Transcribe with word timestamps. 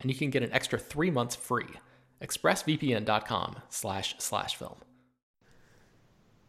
and 0.00 0.10
you 0.10 0.16
can 0.16 0.30
get 0.30 0.42
an 0.42 0.52
extra 0.52 0.78
three 0.78 1.10
months 1.10 1.36
free. 1.36 1.68
ExpressVPN.com 2.22 3.56
slash 3.68 4.14
slash 4.18 4.56
film. 4.56 4.76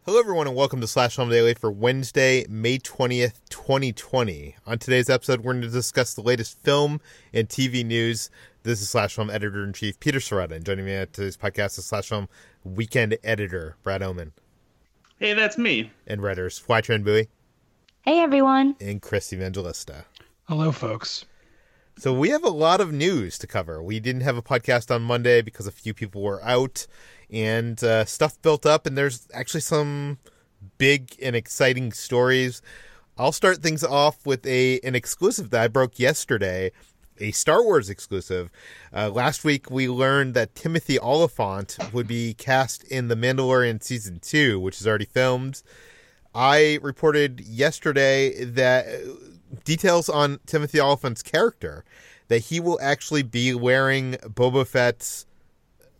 Hello, 0.04 0.20
everyone, 0.20 0.48
and 0.48 0.56
welcome 0.56 0.82
to 0.82 0.88
Slash 0.88 1.16
Film 1.16 1.30
Daily 1.30 1.54
for 1.54 1.72
Wednesday, 1.72 2.44
May 2.50 2.80
20th, 2.80 3.40
2020. 3.50 4.56
On 4.66 4.80
today's 4.80 5.12
episode, 5.12 5.42
we're 5.42 5.54
going 5.54 5.62
to 5.62 5.70
discuss 5.70 6.16
the 6.16 6.24
latest 6.24 6.60
film 6.64 7.00
and 7.32 7.48
TV 7.48 7.86
news. 7.86 8.32
This 8.64 8.82
is 8.82 8.90
Slash 8.90 9.14
Film 9.14 9.30
Editor 9.30 9.64
in 9.64 9.74
Chief 9.74 10.00
Peter 10.00 10.18
Sciretta, 10.18 10.54
and 10.54 10.66
joining 10.66 10.86
me 10.86 10.94
at 10.96 11.14
today's 11.14 11.38
podcast 11.38 11.78
is 11.78 11.86
Slash 11.86 12.10
Film 12.10 12.28
Weekend 12.64 13.16
Editor 13.24 13.76
Brad 13.84 14.02
Oman. 14.02 14.34
Hey, 15.20 15.36
that's 15.36 15.60
me. 15.60 15.92
And 16.08 16.24
writers 16.24 16.64
Hoai-Tran 16.68 17.04
Bui. 17.04 17.30
Hey, 18.02 18.22
everyone. 18.22 18.76
And 18.82 19.04
Chris 19.04 19.32
Evangelista. 19.32 20.06
Hello, 20.46 20.72
folks. 20.72 21.26
So 22.02 22.12
we 22.12 22.30
have 22.30 22.44
a 22.44 22.50
lot 22.50 22.82
of 22.82 22.92
news 22.92 23.38
to 23.38 23.46
cover. 23.46 23.84
We 23.84 24.00
didn't 24.00 24.24
have 24.24 24.36
a 24.36 24.42
podcast 24.42 24.90
on 24.90 25.04
Monday 25.04 25.44
because 25.44 25.68
a 25.68 25.72
few 25.72 25.94
people 25.94 26.24
were 26.24 26.44
out, 26.44 26.88
and 27.30 27.84
uh, 27.84 28.06
stuff 28.06 28.42
built 28.42 28.66
up. 28.66 28.88
And 28.88 28.98
there's 28.98 29.28
actually 29.36 29.62
some 29.62 30.18
big 30.80 31.16
and 31.22 31.36
exciting 31.36 31.92
stories. 31.92 32.64
I'll 33.20 33.32
start 33.32 33.62
things 33.62 33.84
off 33.84 34.26
with 34.26 34.44
a 34.48 34.80
an 34.80 34.96
exclusive 34.96 35.52
that 35.52 35.62
I 35.62 35.68
broke 35.68 36.00
yesterday, 36.00 36.72
a 37.20 37.30
Star 37.34 37.64
Wars 37.64 37.88
exclusive. 37.88 38.50
Uh, 38.92 39.12
last 39.12 39.44
week 39.44 39.70
we 39.70 39.88
learned 39.88 40.34
that 40.34 40.56
Timothy 40.56 40.98
Olyphant 40.98 41.78
would 41.94 42.08
be 42.08 42.34
cast 42.34 42.84
in 42.86 43.10
The 43.10 43.16
Mandalorian 43.16 43.84
season 43.84 44.17
two, 44.23 44.60
which 44.60 44.82
is 44.82 44.88
already 44.88 45.06
filmed. 45.06 45.61
I 46.34 46.80
reported 46.82 47.42
yesterday 47.42 48.44
that 48.44 48.88
details 49.64 50.10
on 50.10 50.39
Timothy 50.45 50.80
Olyphant's 50.80 51.23
character 51.23 51.83
that 52.27 52.39
he 52.39 52.60
will 52.60 52.80
actually 52.82 53.23
be 53.23 53.54
wearing 53.54 54.14
Boba 54.23 54.66
Fett's 54.66 55.26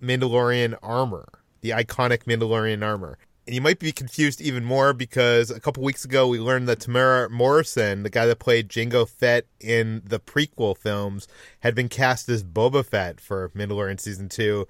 Mandalorian 0.02 0.78
armor, 0.82 1.28
the 1.62 1.72
iconic 1.72 2.24
Mandalorian 2.24 2.84
armor. 2.84 3.18
And 3.46 3.56
you 3.56 3.62
might 3.62 3.80
be 3.80 3.92
confused 3.92 4.40
even 4.40 4.64
more 4.64 4.94
because 4.94 5.50
a 5.50 5.60
couple 5.60 5.84
weeks 5.84 6.06
ago 6.06 6.28
we 6.28 6.40
learned 6.40 6.70
that 6.70 6.80
Temuera 6.80 7.30
Morrison, 7.30 8.04
the 8.04 8.10
guy 8.10 8.26
that 8.28 8.40
played 8.40 8.70
Jango 8.70 9.10
Fett 9.10 9.46
in 9.60 10.04
the 10.06 10.20
prequel 10.20 10.78
films, 10.78 11.28
had 11.62 11.76
been 11.76 11.90
cast 11.90 12.30
as 12.30 12.44
Boba 12.44 12.86
Fett 12.86 13.20
for 13.20 13.50
Mandalorian 13.50 14.00
season 14.00 14.30
two. 14.30 14.68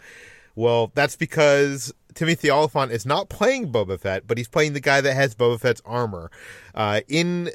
Well, 0.55 0.91
that's 0.95 1.15
because 1.15 1.93
Timothy 2.13 2.49
Olyphant 2.49 2.91
is 2.91 3.05
not 3.05 3.29
playing 3.29 3.71
Boba 3.71 3.99
Fett, 3.99 4.27
but 4.27 4.37
he's 4.37 4.47
playing 4.47 4.73
the 4.73 4.79
guy 4.79 5.01
that 5.01 5.13
has 5.13 5.35
Boba 5.35 5.59
Fett's 5.59 5.81
armor. 5.85 6.31
Uh, 6.73 7.01
in 7.07 7.51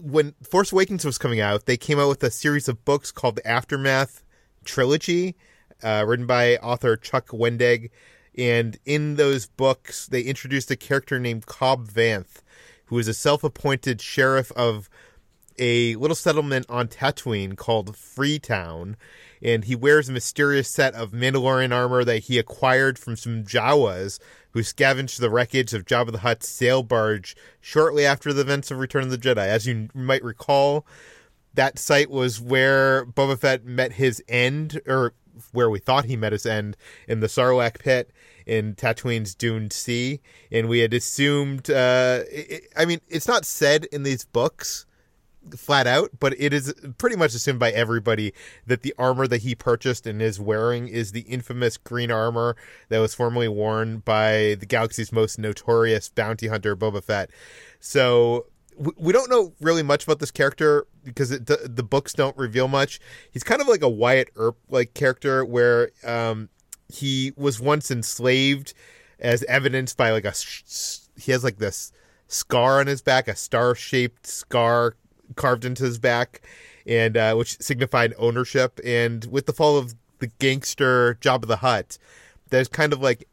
when 0.00 0.34
Force 0.42 0.72
Awakens 0.72 1.04
was 1.04 1.18
coming 1.18 1.40
out, 1.40 1.66
they 1.66 1.76
came 1.76 1.98
out 1.98 2.08
with 2.08 2.22
a 2.22 2.30
series 2.30 2.68
of 2.68 2.84
books 2.84 3.10
called 3.10 3.36
the 3.36 3.46
Aftermath 3.46 4.22
Trilogy, 4.64 5.36
uh, 5.82 6.04
written 6.06 6.26
by 6.26 6.56
author 6.56 6.96
Chuck 6.96 7.28
Wendig. 7.28 7.90
And 8.36 8.78
in 8.84 9.16
those 9.16 9.46
books, 9.46 10.06
they 10.06 10.22
introduced 10.22 10.70
a 10.70 10.76
character 10.76 11.18
named 11.18 11.46
Cobb 11.46 11.88
Vanth, 11.88 12.42
who 12.86 12.98
is 12.98 13.08
a 13.08 13.14
self 13.14 13.44
appointed 13.44 14.00
sheriff 14.00 14.52
of 14.52 14.88
a 15.58 15.96
little 15.96 16.14
settlement 16.14 16.66
on 16.68 16.88
Tatooine 16.88 17.56
called 17.56 17.96
Freetown. 17.96 18.96
And 19.42 19.64
he 19.64 19.74
wears 19.74 20.08
a 20.08 20.12
mysterious 20.12 20.68
set 20.68 20.94
of 20.94 21.10
Mandalorian 21.10 21.74
armor 21.74 22.04
that 22.04 22.20
he 22.24 22.38
acquired 22.38 22.98
from 22.98 23.16
some 23.16 23.42
Jawas 23.42 24.20
who 24.52 24.62
scavenged 24.62 25.20
the 25.20 25.30
wreckage 25.30 25.74
of 25.74 25.84
Jabba 25.84 26.12
the 26.12 26.18
Hutt's 26.18 26.48
sail 26.48 26.82
barge 26.82 27.34
shortly 27.60 28.06
after 28.06 28.32
the 28.32 28.42
events 28.42 28.70
of 28.70 28.78
Return 28.78 29.04
of 29.04 29.10
the 29.10 29.18
Jedi. 29.18 29.38
As 29.38 29.66
you 29.66 29.88
might 29.94 30.22
recall, 30.22 30.86
that 31.54 31.78
site 31.78 32.10
was 32.10 32.40
where 32.40 33.04
Boba 33.04 33.38
Fett 33.38 33.64
met 33.64 33.92
his 33.92 34.22
end, 34.28 34.80
or 34.86 35.14
where 35.52 35.70
we 35.70 35.78
thought 35.78 36.04
he 36.04 36.16
met 36.16 36.32
his 36.32 36.46
end, 36.46 36.76
in 37.08 37.20
the 37.20 37.26
Sarlacc 37.26 37.78
pit 37.78 38.10
in 38.46 38.74
Tatooine's 38.74 39.34
Dune 39.34 39.70
Sea. 39.70 40.20
And 40.50 40.68
we 40.68 40.80
had 40.80 40.94
assumed, 40.94 41.70
uh, 41.70 42.20
it, 42.30 42.72
I 42.76 42.84
mean, 42.84 43.00
it's 43.08 43.28
not 43.28 43.44
said 43.44 43.86
in 43.86 44.02
these 44.02 44.24
books 44.24 44.86
flat 45.56 45.86
out, 45.86 46.10
but 46.20 46.34
it 46.38 46.52
is 46.52 46.74
pretty 46.98 47.16
much 47.16 47.34
assumed 47.34 47.58
by 47.58 47.70
everybody 47.70 48.32
that 48.66 48.82
the 48.82 48.94
armor 48.98 49.26
that 49.26 49.42
he 49.42 49.54
purchased 49.54 50.06
and 50.06 50.22
is 50.22 50.40
wearing 50.40 50.88
is 50.88 51.12
the 51.12 51.22
infamous 51.22 51.76
green 51.76 52.10
armor 52.10 52.56
that 52.88 52.98
was 52.98 53.14
formerly 53.14 53.48
worn 53.48 53.98
by 53.98 54.56
the 54.60 54.66
galaxy's 54.66 55.12
most 55.12 55.38
notorious 55.38 56.08
bounty 56.08 56.48
hunter, 56.48 56.76
Boba 56.76 57.02
Fett. 57.02 57.30
So 57.80 58.46
we 58.98 59.12
don't 59.12 59.30
know 59.30 59.52
really 59.60 59.82
much 59.82 60.04
about 60.04 60.18
this 60.18 60.30
character 60.30 60.86
because 61.04 61.30
it, 61.30 61.46
the, 61.46 61.68
the, 61.68 61.82
books 61.82 62.12
don't 62.12 62.36
reveal 62.36 62.68
much. 62.68 63.00
He's 63.30 63.44
kind 63.44 63.60
of 63.60 63.68
like 63.68 63.82
a 63.82 63.88
Wyatt 63.88 64.30
Earp 64.36 64.56
like 64.68 64.94
character 64.94 65.44
where 65.44 65.90
um, 66.04 66.48
he 66.88 67.32
was 67.36 67.60
once 67.60 67.90
enslaved, 67.90 68.74
as 69.18 69.44
evidenced 69.44 69.96
by 69.96 70.10
like 70.10 70.24
a 70.24 70.32
he 71.16 71.32
has 71.32 71.44
like 71.44 71.58
this 71.58 71.92
scar 72.28 72.80
on 72.80 72.86
his 72.86 73.02
back, 73.02 73.28
a 73.28 73.36
star 73.36 73.74
shaped 73.74 74.26
scar 74.26 74.96
carved 75.32 75.64
into 75.64 75.84
his 75.84 75.98
back, 75.98 76.42
and 76.86 77.16
uh, 77.16 77.34
which 77.34 77.60
signified 77.60 78.14
ownership. 78.18 78.80
And 78.84 79.24
with 79.26 79.46
the 79.46 79.52
fall 79.52 79.76
of 79.76 79.94
the 80.18 80.28
gangster 80.38 81.18
Jabba 81.20 81.46
the 81.46 81.56
Hutt, 81.56 81.98
there's 82.50 82.68
kind 82.68 82.92
of 82.92 83.00
like 83.00 83.28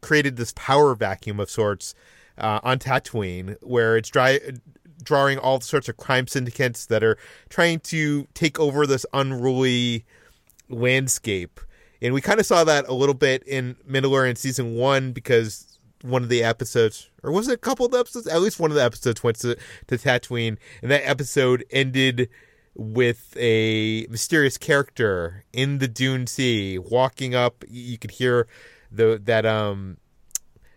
created 0.00 0.36
this 0.36 0.52
power 0.56 0.94
vacuum 0.94 1.40
of 1.40 1.50
sorts 1.50 1.94
uh, 2.38 2.60
on 2.62 2.78
Tatooine, 2.78 3.56
where 3.62 3.96
it's 3.96 4.08
dry, 4.08 4.38
drawing 5.02 5.38
all 5.38 5.60
sorts 5.60 5.88
of 5.88 5.96
crime 5.96 6.26
syndicates 6.26 6.86
that 6.86 7.02
are 7.02 7.16
trying 7.48 7.80
to 7.80 8.26
take 8.34 8.58
over 8.60 8.86
this 8.86 9.06
unruly 9.12 10.04
landscape. 10.68 11.60
And 12.02 12.12
we 12.12 12.20
kind 12.20 12.40
of 12.40 12.46
saw 12.46 12.64
that 12.64 12.86
a 12.88 12.92
little 12.92 13.14
bit 13.14 13.42
in 13.44 13.76
Mandalorian 13.88 14.36
season 14.36 14.74
one 14.74 15.12
because 15.12 15.75
one 16.06 16.22
of 16.22 16.28
the 16.28 16.42
episodes, 16.42 17.10
or 17.22 17.32
was 17.32 17.48
it 17.48 17.54
a 17.54 17.58
couple 17.58 17.86
of 17.86 17.94
episodes? 17.94 18.26
At 18.26 18.40
least 18.40 18.60
one 18.60 18.70
of 18.70 18.76
the 18.76 18.84
episodes 18.84 19.22
went 19.22 19.38
to, 19.40 19.56
to 19.88 19.98
Tatooine, 19.98 20.56
and 20.82 20.90
that 20.90 21.06
episode 21.08 21.64
ended 21.70 22.28
with 22.74 23.34
a 23.38 24.06
mysterious 24.10 24.58
character 24.58 25.44
in 25.52 25.78
the 25.78 25.88
Dune 25.88 26.26
Sea 26.26 26.78
walking 26.78 27.34
up. 27.34 27.64
You 27.68 27.98
could 27.98 28.12
hear 28.12 28.46
the 28.90 29.20
that 29.24 29.44
um 29.44 29.98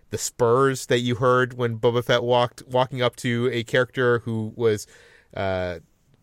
the 0.09 0.17
spurs 0.17 0.87
that 0.87 0.99
you 0.99 1.15
heard 1.15 1.53
when 1.53 1.77
Boba 1.77 2.03
Fett 2.03 2.23
walked 2.23 2.63
walking 2.67 3.01
up 3.01 3.15
to 3.17 3.49
a 3.51 3.63
character 3.63 4.19
who 4.19 4.53
was 4.55 4.87
uh, 5.35 5.79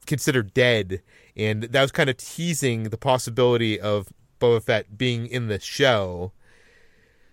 considered 0.07 0.53
dead, 0.55 1.03
and 1.37 1.65
that 1.65 1.83
was 1.83 1.93
kind 1.93 2.11
of 2.11 2.17
teasing 2.17 2.85
the 2.85 2.99
possibility 2.99 3.79
of 3.79 4.09
Boba 4.41 4.63
Fett 4.63 4.99
being 4.99 5.27
in 5.27 5.49
the 5.49 5.61
show. 5.61 6.33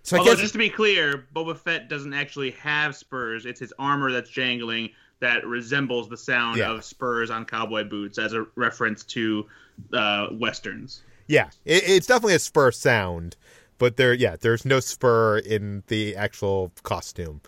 So 0.04 0.18
Although, 0.18 0.32
guess... 0.32 0.42
just 0.42 0.54
to 0.54 0.60
be 0.60 0.70
clear, 0.70 1.26
Boba 1.34 1.58
Fett 1.58 1.90
doesn't 1.90 2.14
actually 2.14 2.52
have 2.52 2.96
spurs. 2.96 3.46
It's 3.46 3.60
his 3.60 3.74
armor 3.80 4.12
that's 4.12 4.30
jangling. 4.30 4.90
that 5.20 5.46
resembles 5.48 6.10
the 6.10 6.18
sound 6.18 6.58
Yeah. 6.58 6.72
of 6.72 6.84
spurs 6.84 7.30
on 7.30 7.46
cowboy 7.46 7.86
boots 7.86 8.18
as 8.18 8.34
a 8.34 8.46
reference 8.56 9.06
to 9.06 9.46
uh, 9.94 10.28
westerns. 10.34 11.02
Yeah, 11.28 11.48
it, 11.64 11.84
it's 11.88 12.08
definitely 12.08 12.36
a 12.36 12.40
spur 12.40 12.72
sound, 12.72 13.38
but 13.78 13.96
there, 13.96 14.14
yeah, 14.14 14.36
there's 14.38 14.66
no 14.66 14.82
spur 14.82 15.38
in 15.38 15.84
the 15.88 16.18
actual 16.18 16.74
costume. 16.84 17.40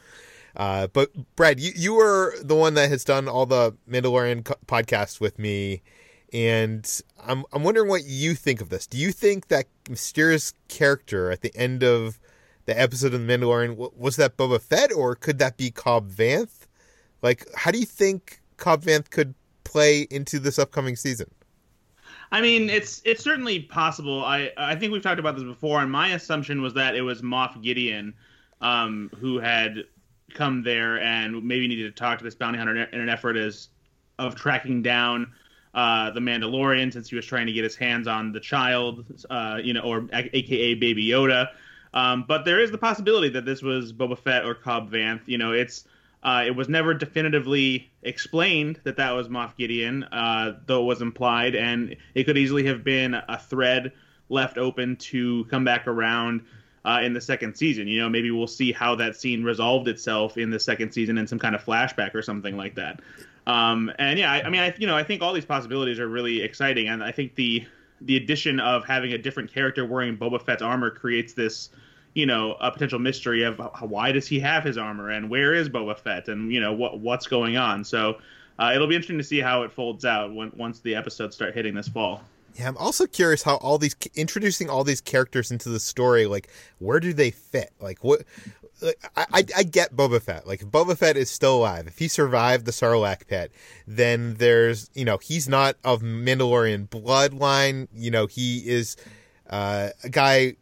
Uh, 0.55 0.87
but 0.87 1.11
Brad, 1.35 1.59
you 1.59 1.73
you 1.75 1.93
were 1.95 2.35
the 2.41 2.55
one 2.55 2.75
that 2.75 2.87
has 2.89 3.03
done 3.03 3.27
all 3.27 3.45
the 3.45 3.75
Mandalorian 3.89 4.45
co- 4.45 4.55
podcasts 4.67 5.19
with 5.19 5.37
me, 5.37 5.81
and 6.31 7.01
I'm 7.21 7.43
I'm 7.51 7.63
wondering 7.63 7.89
what 7.89 8.05
you 8.05 8.35
think 8.35 8.61
of 8.61 8.69
this. 8.69 8.87
Do 8.87 8.97
you 8.97 9.11
think 9.11 9.49
that 9.49 9.65
mysterious 9.89 10.53
character 10.69 11.29
at 11.29 11.41
the 11.41 11.53
end 11.57 11.83
of 11.83 12.19
the 12.65 12.79
episode 12.79 13.13
of 13.13 13.25
the 13.25 13.33
Mandalorian 13.33 13.75
was 13.95 14.15
that 14.15 14.37
Boba 14.37 14.61
Fett, 14.61 14.91
or 14.91 15.15
could 15.15 15.39
that 15.39 15.57
be 15.57 15.71
Cobb 15.71 16.11
Vanth? 16.11 16.67
Like, 17.21 17.45
how 17.55 17.71
do 17.71 17.79
you 17.79 17.85
think 17.85 18.41
Cobb 18.57 18.83
Vanth 18.83 19.09
could 19.09 19.33
play 19.63 20.07
into 20.09 20.39
this 20.39 20.59
upcoming 20.59 20.95
season? 20.95 21.29
I 22.31 22.41
mean, 22.41 22.69
it's 22.69 23.01
it's 23.05 23.23
certainly 23.23 23.61
possible. 23.61 24.23
I 24.23 24.51
I 24.57 24.75
think 24.75 24.91
we've 24.91 25.03
talked 25.03 25.19
about 25.19 25.35
this 25.35 25.43
before, 25.43 25.81
and 25.81 25.91
my 25.91 26.09
assumption 26.09 26.61
was 26.61 26.73
that 26.73 26.95
it 26.95 27.01
was 27.01 27.21
Moff 27.21 27.61
Gideon, 27.61 28.13
um, 28.61 29.11
who 29.19 29.39
had 29.39 29.85
come 30.33 30.63
there 30.63 30.99
and 30.99 31.43
maybe 31.43 31.67
needed 31.67 31.95
to 31.95 31.99
talk 31.99 32.17
to 32.17 32.23
this 32.23 32.35
bounty 32.35 32.57
hunter 32.57 32.83
in 32.83 32.99
an 32.99 33.09
effort 33.09 33.37
as 33.37 33.69
of 34.17 34.35
tracking 34.35 34.81
down 34.81 35.31
uh, 35.73 36.11
the 36.11 36.19
Mandalorian 36.19 36.91
since 36.91 37.09
he 37.09 37.15
was 37.15 37.25
trying 37.25 37.47
to 37.47 37.53
get 37.53 37.63
his 37.63 37.75
hands 37.75 38.07
on 38.07 38.31
the 38.31 38.39
child, 38.39 39.05
uh, 39.29 39.59
you 39.61 39.73
know, 39.73 39.81
or 39.81 40.07
AKA 40.11 40.75
Baby 40.75 41.05
Yoda. 41.07 41.49
Um, 41.95 42.25
but 42.27 42.43
there 42.43 42.59
is 42.59 42.71
the 42.71 42.77
possibility 42.77 43.29
that 43.29 43.45
this 43.45 43.61
was 43.61 43.93
Boba 43.93 44.17
Fett 44.17 44.45
or 44.45 44.53
Cobb 44.53 44.91
Vanth. 44.91 45.21
You 45.25 45.37
know, 45.37 45.53
it's 45.53 45.85
uh, 46.21 46.43
it 46.45 46.55
was 46.55 46.67
never 46.67 46.93
definitively 46.93 47.89
explained 48.03 48.79
that 48.83 48.97
that 48.97 49.11
was 49.11 49.29
Moff 49.29 49.55
Gideon, 49.57 50.03
uh, 50.05 50.53
though 50.65 50.81
it 50.81 50.85
was 50.85 51.01
implied, 51.01 51.55
and 51.55 51.95
it 52.13 52.25
could 52.25 52.37
easily 52.37 52.65
have 52.65 52.83
been 52.83 53.13
a 53.13 53.39
thread 53.39 53.93
left 54.27 54.57
open 54.57 54.95
to 54.97 55.45
come 55.45 55.63
back 55.63 55.87
around 55.87 56.41
uh, 56.83 56.99
in 57.01 57.13
the 57.13 57.21
second 57.21 57.55
season. 57.55 57.87
You 57.87 58.01
know, 58.01 58.09
maybe 58.09 58.29
we'll 58.31 58.47
see 58.47 58.71
how 58.71 58.95
that 58.95 59.15
scene 59.15 59.43
resolved 59.43 59.87
itself 59.87 60.37
in 60.37 60.49
the 60.49 60.59
second 60.59 60.91
season 60.91 61.17
in 61.17 61.27
some 61.27 61.39
kind 61.39 61.55
of 61.55 61.63
flashback 61.63 62.13
or 62.13 62.21
something 62.21 62.57
like 62.57 62.75
that. 62.75 62.99
Um, 63.47 63.91
and 63.99 64.19
yeah, 64.19 64.31
I, 64.31 64.41
I 64.43 64.49
mean, 64.49 64.61
I 64.61 64.73
you 64.77 64.87
know, 64.87 64.97
I 64.97 65.03
think 65.03 65.21
all 65.21 65.31
these 65.31 65.45
possibilities 65.45 65.99
are 65.99 66.07
really 66.07 66.41
exciting, 66.41 66.89
and 66.89 67.03
I 67.03 67.11
think 67.11 67.35
the 67.35 67.65
the 68.05 68.17
addition 68.17 68.59
of 68.59 68.85
having 68.85 69.13
a 69.13 69.17
different 69.17 69.51
character 69.53 69.85
wearing 69.85 70.17
Boba 70.17 70.41
Fett's 70.41 70.61
armor 70.61 70.89
creates 70.89 71.33
this 71.33 71.69
you 72.13 72.25
know 72.25 72.53
a 72.61 72.71
potential 72.71 72.97
mystery 72.97 73.43
of 73.43 73.59
why 73.81 74.11
does 74.11 74.27
he 74.27 74.39
have 74.39 74.63
his 74.63 74.77
armor 74.77 75.09
and 75.09 75.29
where 75.29 75.53
is 75.53 75.69
Boba 75.69 75.97
Fett 75.97 76.27
and 76.27 76.51
you 76.51 76.59
know 76.59 76.73
what 76.73 76.99
what's 76.99 77.27
going 77.27 77.57
on. 77.57 77.83
So 77.83 78.17
uh, 78.57 78.71
it'll 78.73 78.87
be 78.87 78.95
interesting 78.95 79.17
to 79.17 79.23
see 79.23 79.39
how 79.39 79.63
it 79.63 79.71
folds 79.71 80.05
out 80.05 80.33
when 80.33 80.51
once 80.55 80.79
the 80.79 80.95
episodes 80.95 81.35
start 81.35 81.53
hitting 81.53 81.75
this 81.75 81.87
fall. 81.87 82.23
Yeah, 82.55 82.69
I'm 82.69 82.77
also 82.77 83.05
curious 83.05 83.43
how 83.43 83.57
all 83.57 83.77
these 83.77 83.95
introducing 84.15 84.69
all 84.69 84.85
these 84.85 85.01
characters 85.01 85.51
into 85.51 85.69
the 85.69 85.79
story, 85.79 86.25
like 86.25 86.49
where 86.79 87.01
do 87.01 87.11
they 87.11 87.31
fit? 87.31 87.71
Like 87.81 88.03
what? 88.03 88.23
I, 88.83 89.25
I 89.33 89.45
I 89.57 89.63
get 89.63 89.95
Boba 89.95 90.21
Fett. 90.21 90.47
Like 90.47 90.61
if 90.61 90.67
Boba 90.67 90.97
Fett 90.97 91.17
is 91.17 91.29
still 91.29 91.57
alive, 91.57 91.87
if 91.87 91.97
he 91.97 92.07
survived 92.07 92.65
the 92.65 92.71
Sarlacc 92.71 93.27
pit, 93.27 93.51
then 93.87 94.35
there's 94.35 94.89
you 94.93 95.05
know 95.05 95.17
he's 95.17 95.47
not 95.47 95.77
of 95.83 96.01
Mandalorian 96.01 96.89
bloodline. 96.89 97.87
You 97.93 98.11
know 98.11 98.27
he 98.27 98.67
is 98.67 98.97
uh, 99.49 99.89
a 100.03 100.09
guy 100.09 100.55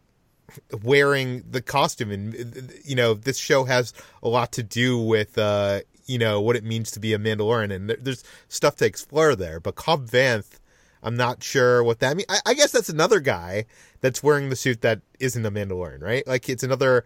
wearing 0.82 1.44
the 1.50 1.62
costume, 1.62 2.10
and 2.10 2.72
you 2.84 2.94
know 2.94 3.14
this 3.14 3.38
show 3.38 3.64
has 3.64 3.92
a 4.22 4.28
lot 4.28 4.52
to 4.52 4.62
do 4.62 4.98
with 4.98 5.36
uh, 5.38 5.80
you 6.06 6.18
know 6.18 6.40
what 6.40 6.56
it 6.56 6.64
means 6.64 6.90
to 6.92 7.00
be 7.00 7.12
a 7.12 7.18
Mandalorian, 7.18 7.72
and 7.72 7.90
there, 7.90 7.98
there's 8.00 8.24
stuff 8.48 8.76
to 8.76 8.86
explore 8.86 9.34
there. 9.34 9.60
But 9.60 9.74
Cobb 9.74 10.08
Vanth. 10.08 10.58
I'm 11.06 11.16
not 11.18 11.42
sure 11.42 11.84
what 11.84 11.98
that 11.98 12.16
means. 12.16 12.24
I, 12.30 12.38
I 12.46 12.54
guess 12.54 12.72
that's 12.72 12.88
another 12.88 13.20
guy 13.20 13.66
that's 14.00 14.22
wearing 14.22 14.48
the 14.48 14.56
suit 14.56 14.80
that 14.80 15.02
isn't 15.20 15.44
a 15.44 15.50
Mandalorian, 15.50 16.00
right? 16.00 16.26
Like 16.26 16.48
it's 16.48 16.62
another 16.62 17.04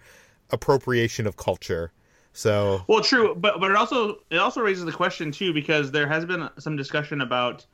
appropriation 0.51 1.27
of 1.27 1.37
culture. 1.37 1.93
So 2.33 2.83
Well, 2.87 3.03
true, 3.03 3.35
but 3.35 3.61
but 3.61 3.71
it 3.71 3.77
also 3.77 4.19
it 4.31 4.37
also 4.39 4.61
raises 4.61 4.85
the 4.85 4.93
question 4.93 5.33
too 5.33 5.53
because 5.53 5.91
there 5.91 6.07
has 6.07 6.25
been 6.25 6.49
some 6.59 6.77
discussion 6.77 7.21
about 7.21 7.67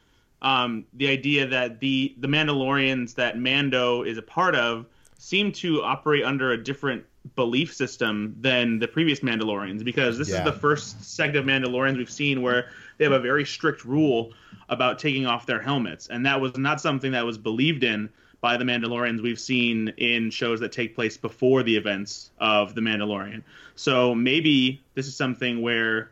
um, 0.43 0.85
the 0.95 1.09
idea 1.09 1.47
that 1.47 1.81
the 1.81 2.15
the 2.19 2.29
Mandalorians 2.29 3.15
that 3.15 3.39
Mando 3.39 4.03
is 4.03 4.19
a 4.19 4.23
part 4.23 4.55
of 4.55 4.87
seem 5.19 5.53
to 5.53 5.83
operate 5.83 6.25
under 6.25 6.53
a 6.53 6.63
different 6.63 7.05
belief 7.37 7.73
system 7.75 8.37
than 8.41 8.79
the 8.79 8.87
previous 8.89 9.21
Mandalorians 9.21 9.83
because 9.85 10.19
this 10.19 10.29
Yeah. 10.29 10.39
is 10.39 10.45
the 10.45 10.53
first 10.53 11.03
sect 11.05 11.37
of 11.37 11.45
Mandalorians 11.45 11.97
we've 11.97 12.11
seen 12.11 12.43
where 12.43 12.69
they 12.99 13.05
have 13.05 13.13
a 13.13 13.21
very 13.21 13.45
strict 13.45 13.85
rule 13.85 14.33
about 14.69 14.99
taking 14.99 15.27
off 15.27 15.47
their 15.47 15.61
helmets, 15.61 16.09
and 16.09 16.25
that 16.27 16.41
was 16.41 16.57
not 16.57 16.81
something 16.81 17.13
that 17.13 17.25
was 17.25 17.39
believed 17.39 17.85
in 17.85 18.09
by 18.45 18.59
the 18.59 18.65
Mandalorians 18.65 19.23
we've 19.23 19.41
seen 19.41 19.89
in 19.97 20.29
shows 20.29 20.61
that 20.61 20.71
take 20.71 20.95
place 20.95 21.17
before 21.17 21.63
the 21.63 21.75
events 21.75 22.31
of 22.39 22.75
the 22.75 22.83
Mandalorian. 22.83 23.43
So 23.75 24.15
maybe 24.15 24.83
this 24.93 25.07
is 25.07 25.17
something 25.17 25.63
where 25.63 26.11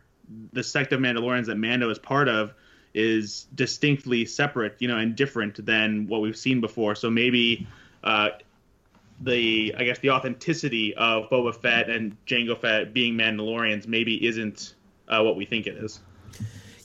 the 0.51 0.63
sect 0.63 0.93
of 0.93 0.99
Mandalorians 0.99 1.45
that 1.45 1.57
Mando 1.57 1.91
is 1.91 1.99
part 1.99 2.27
of 2.27 2.55
is 2.95 3.45
distinctly 3.53 4.25
separate, 4.25 4.77
you 4.79 4.87
know, 4.87 4.97
and 4.97 5.15
different 5.15 5.63
than 5.63 6.07
what 6.07 6.21
we've 6.21 6.35
seen 6.35 6.59
before. 6.59 6.95
So 6.95 7.11
maybe 7.11 7.67
uh, 8.03 8.29
the 9.21 9.75
I 9.77 9.83
guess 9.83 9.99
the 9.99 10.09
authenticity 10.09 10.95
of 10.95 11.29
Boba 11.29 11.53
Fett 11.53 11.87
and 11.87 12.17
Jango 12.25 12.59
Fett 12.59 12.95
being 12.95 13.13
Mandalorians 13.13 13.87
maybe 13.87 14.25
isn't 14.25 14.73
uh, 15.07 15.21
what 15.21 15.35
we 15.35 15.45
think 15.45 15.67
it 15.67 15.75
is. 15.77 15.99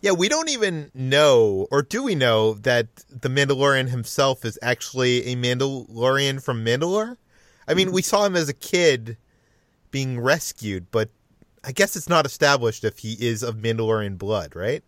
Yeah, 0.00 0.12
we 0.12 0.28
don't 0.28 0.48
even 0.48 0.90
know, 0.94 1.66
or 1.70 1.82
do 1.82 2.02
we 2.02 2.14
know 2.14 2.54
that 2.54 2.86
the 3.08 3.28
Mandalorian 3.28 3.88
himself 3.88 4.44
is 4.44 4.58
actually 4.62 5.26
a 5.26 5.36
Mandalorian 5.36 6.42
from 6.42 6.64
Mandalore? 6.64 7.16
I 7.66 7.74
mean, 7.74 7.92
we 7.92 8.02
saw 8.02 8.24
him 8.24 8.34
as 8.36 8.48
a 8.48 8.54
kid 8.54 9.16
being 9.90 10.20
rescued, 10.20 10.90
but 10.90 11.10
I 11.64 11.72
guess 11.72 11.96
it's 11.96 12.08
not 12.08 12.24
established 12.24 12.84
if 12.84 12.98
he 12.98 13.12
is 13.14 13.42
of 13.42 13.56
Mandalorian 13.56 14.16
blood, 14.16 14.56
right? 14.56 14.82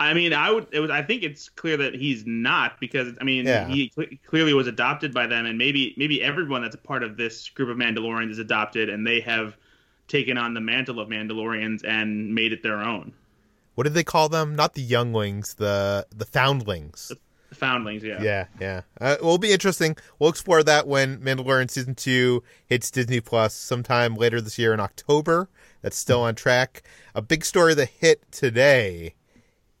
I 0.00 0.12
mean, 0.12 0.32
I 0.32 0.50
would. 0.50 0.66
It 0.72 0.80
was. 0.80 0.90
I 0.90 1.02
think 1.02 1.22
it's 1.22 1.48
clear 1.48 1.76
that 1.76 1.94
he's 1.94 2.26
not 2.26 2.80
because 2.80 3.16
I 3.20 3.24
mean, 3.24 3.46
Yeah. 3.46 3.66
he 3.68 3.92
cl- 3.94 4.08
clearly 4.26 4.52
was 4.52 4.66
adopted 4.66 5.14
by 5.14 5.26
them, 5.26 5.46
and 5.46 5.56
maybe 5.56 5.94
maybe 5.96 6.22
everyone 6.22 6.62
that's 6.62 6.74
a 6.74 6.78
part 6.78 7.02
of 7.02 7.16
this 7.16 7.48
group 7.48 7.68
of 7.70 7.76
Mandalorians 7.76 8.30
is 8.30 8.38
adopted, 8.38 8.88
and 8.88 9.06
they 9.06 9.20
have 9.20 9.56
taken 10.08 10.36
on 10.36 10.52
the 10.52 10.60
mantle 10.60 11.00
of 11.00 11.08
Mandalorians 11.08 11.84
and 11.84 12.34
made 12.34 12.52
it 12.52 12.62
their 12.62 12.78
own. 12.82 13.12
What 13.74 13.84
did 13.84 13.94
they 13.94 14.04
call 14.04 14.28
them? 14.28 14.54
Not 14.54 14.74
the 14.74 14.82
younglings, 14.82 15.54
the 15.54 16.06
the 16.14 16.24
foundlings. 16.24 17.12
The 17.48 17.54
foundlings, 17.54 18.02
yeah. 18.02 18.22
Yeah, 18.22 18.46
yeah. 18.60 18.80
Uh, 19.00 19.16
it 19.18 19.24
will 19.24 19.38
be 19.38 19.52
interesting. 19.52 19.96
We'll 20.18 20.30
explore 20.30 20.62
that 20.64 20.86
when 20.86 21.18
Mandalorian 21.18 21.70
season 21.70 21.94
two 21.94 22.42
hits 22.66 22.90
Disney 22.90 23.20
Plus 23.20 23.54
sometime 23.54 24.16
later 24.16 24.40
this 24.40 24.58
year 24.58 24.74
in 24.74 24.80
October. 24.80 25.48
That's 25.82 25.98
still 25.98 26.22
on 26.22 26.34
track. 26.34 26.82
A 27.14 27.22
big 27.22 27.44
story 27.44 27.74
that 27.74 27.90
hit 27.90 28.22
today 28.32 29.14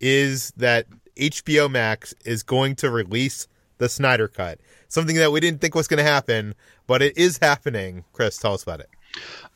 is 0.00 0.52
that 0.56 0.86
HBO 1.16 1.70
Max 1.70 2.14
is 2.24 2.42
going 2.42 2.76
to 2.76 2.90
release 2.90 3.48
the 3.78 3.88
Snyder 3.88 4.28
Cut. 4.28 4.60
Something 4.88 5.16
that 5.16 5.32
we 5.32 5.40
didn't 5.40 5.60
think 5.60 5.74
was 5.74 5.88
going 5.88 5.98
to 5.98 6.04
happen, 6.04 6.54
but 6.86 7.02
it 7.02 7.16
is 7.16 7.38
happening. 7.38 8.04
Chris, 8.12 8.36
tell 8.36 8.54
us 8.54 8.62
about 8.62 8.80
it. 8.80 8.90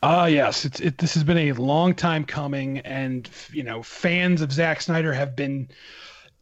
Ah, 0.03 0.27
yes. 0.27 0.65
It's 0.65 0.81
it, 0.81 0.99
this 0.99 1.15
has 1.15 1.25
been 1.25 1.39
a 1.39 1.53
long 1.53 1.95
time 1.95 2.25
coming, 2.25 2.79
and 2.79 3.29
you 3.53 3.65
know, 3.65 3.83
fans 3.83 4.43
of 4.43 4.53
Zack 4.53 4.81
Snyder 4.81 5.13
have 5.13 5.35
been 5.35 5.69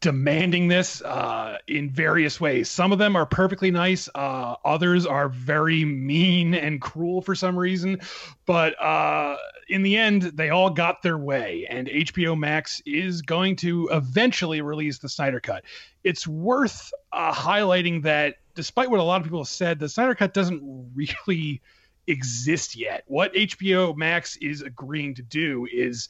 demanding 0.01 0.69
this 0.69 1.01
uh, 1.03 1.59
in 1.67 1.91
various 1.91 2.41
ways. 2.41 2.71
Some 2.71 2.93
of 2.93 2.99
them 2.99 3.17
are 3.17 3.27
perfectly 3.27 3.71
nice. 3.71 4.09
Uh, 4.15 4.57
others 4.65 5.07
are 5.07 5.29
very 5.29 5.85
mean 5.85 6.55
and 6.55 6.81
cruel 6.81 7.23
for 7.23 7.35
some 7.35 7.59
reason. 7.59 8.01
But 8.45 8.81
uh, 8.81 9.37
in 9.69 9.83
the 9.83 9.97
end, 9.97 10.23
they 10.23 10.51
all 10.51 10.71
got 10.71 11.03
their 11.03 11.19
way, 11.19 11.67
and 11.69 11.89
HBO 11.89 12.39
Max 12.39 12.83
is 12.85 13.23
going 13.23 13.57
to 13.57 13.89
eventually 13.91 14.61
release 14.61 14.99
the 14.99 15.09
Snyder 15.09 15.41
Cut. 15.41 15.65
It's 16.05 16.27
worth 16.27 16.93
uh, 17.13 17.33
highlighting 17.33 18.03
that, 18.03 18.37
despite 18.55 18.91
what 18.91 19.01
a 19.01 19.03
lot 19.03 19.21
of 19.21 19.25
people 19.25 19.41
have 19.41 19.49
said, 19.49 19.79
the 19.79 19.89
Snyder 19.89 20.15
Cut 20.15 20.35
doesn't 20.35 20.63
really 20.95 21.63
exist 22.07 22.77
yet. 22.77 23.05
What 23.07 23.33
HBO 23.35 23.97
Max 23.97 24.37
is 24.37 24.63
agreeing 24.63 25.15
to 25.15 25.23
do 25.23 25.67
is 25.73 26.09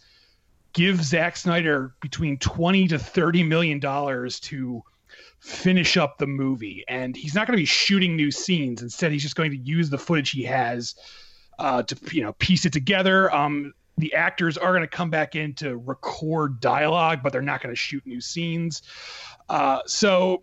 give 0.72 1.02
Zack 1.02 1.36
Snyder 1.36 1.94
between 2.00 2.38
20 2.38 2.88
to 2.88 2.98
30 2.98 3.42
million 3.44 3.80
dollars 3.80 4.38
to 4.40 4.82
finish 5.40 5.96
up 5.96 6.18
the 6.18 6.26
movie. 6.26 6.84
And 6.88 7.16
he's 7.16 7.34
not 7.34 7.46
going 7.46 7.56
to 7.56 7.60
be 7.60 7.66
shooting 7.66 8.16
new 8.16 8.30
scenes. 8.30 8.82
Instead 8.82 9.12
he's 9.12 9.22
just 9.22 9.36
going 9.36 9.52
to 9.52 9.56
use 9.56 9.90
the 9.90 9.98
footage 9.98 10.30
he 10.30 10.42
has 10.44 10.94
uh, 11.58 11.82
to 11.84 11.96
you 12.12 12.22
know 12.22 12.32
piece 12.34 12.66
it 12.66 12.72
together. 12.72 13.34
Um, 13.34 13.72
the 13.98 14.14
actors 14.14 14.58
are 14.58 14.72
going 14.72 14.82
to 14.82 14.88
come 14.88 15.08
back 15.08 15.34
in 15.34 15.54
to 15.54 15.78
record 15.78 16.60
dialogue 16.60 17.20
but 17.22 17.32
they're 17.32 17.40
not 17.40 17.62
going 17.62 17.74
to 17.74 17.78
shoot 17.78 18.06
new 18.06 18.20
scenes. 18.20 18.82
Uh, 19.48 19.80
so 19.86 20.42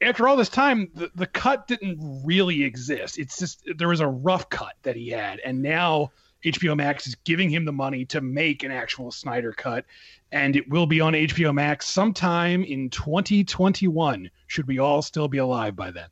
after 0.00 0.28
all 0.28 0.36
this 0.36 0.48
time, 0.48 0.90
the, 0.94 1.10
the 1.14 1.26
cut 1.26 1.66
didn't 1.66 1.98
really 2.24 2.62
exist. 2.64 3.18
It's 3.18 3.38
just 3.38 3.66
there 3.76 3.88
was 3.88 4.00
a 4.00 4.06
rough 4.06 4.48
cut 4.48 4.74
that 4.82 4.96
he 4.96 5.08
had, 5.08 5.40
and 5.40 5.62
now 5.62 6.10
HBO 6.44 6.76
Max 6.76 7.06
is 7.06 7.14
giving 7.16 7.50
him 7.50 7.64
the 7.64 7.72
money 7.72 8.04
to 8.06 8.20
make 8.20 8.62
an 8.62 8.72
actual 8.72 9.10
Snyder 9.10 9.52
cut, 9.52 9.84
and 10.32 10.56
it 10.56 10.68
will 10.68 10.86
be 10.86 11.00
on 11.00 11.12
HBO 11.12 11.54
Max 11.54 11.86
sometime 11.86 12.64
in 12.64 12.90
2021. 12.90 14.30
Should 14.46 14.66
we 14.66 14.78
all 14.78 15.02
still 15.02 15.28
be 15.28 15.38
alive 15.38 15.76
by 15.76 15.90
then? 15.90 16.08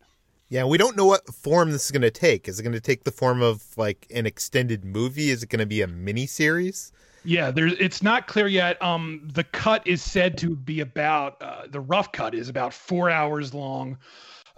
Yeah, 0.50 0.64
we 0.64 0.78
don't 0.78 0.97
know 0.97 1.07
what 1.07 1.33
form 1.33 1.71
this 1.71 1.85
is 1.85 1.90
going 1.92 2.02
to 2.02 2.11
take. 2.11 2.49
Is 2.49 2.59
it 2.59 2.64
going 2.64 2.73
to 2.73 2.80
take 2.80 3.04
the 3.04 3.12
form 3.12 3.40
of 3.40 3.62
like 3.78 4.09
an 4.12 4.26
extended 4.26 4.85
movie? 4.85 5.30
Is 5.30 5.45
it 5.45 5.49
going 5.49 5.61
to 5.61 5.66
be 5.66 5.80
a 5.80 5.87
mini 5.87 6.26
series? 6.26 6.92
Yeah, 7.25 7.52
there's. 7.52 7.75
It's 7.75 8.02
not 8.02 8.26
clear 8.26 8.49
yet. 8.49 8.83
Um, 8.83 9.28
the 9.33 9.45
cut 9.45 9.87
is 9.87 10.02
said 10.02 10.37
to 10.38 10.57
be 10.57 10.80
about 10.80 11.40
uh, 11.40 11.62
the 11.69 11.80
rough 11.80 12.11
cut 12.11 12.35
is 12.35 12.49
about 12.49 12.75
four 12.75 13.11
hours 13.11 13.54
long. 13.54 13.97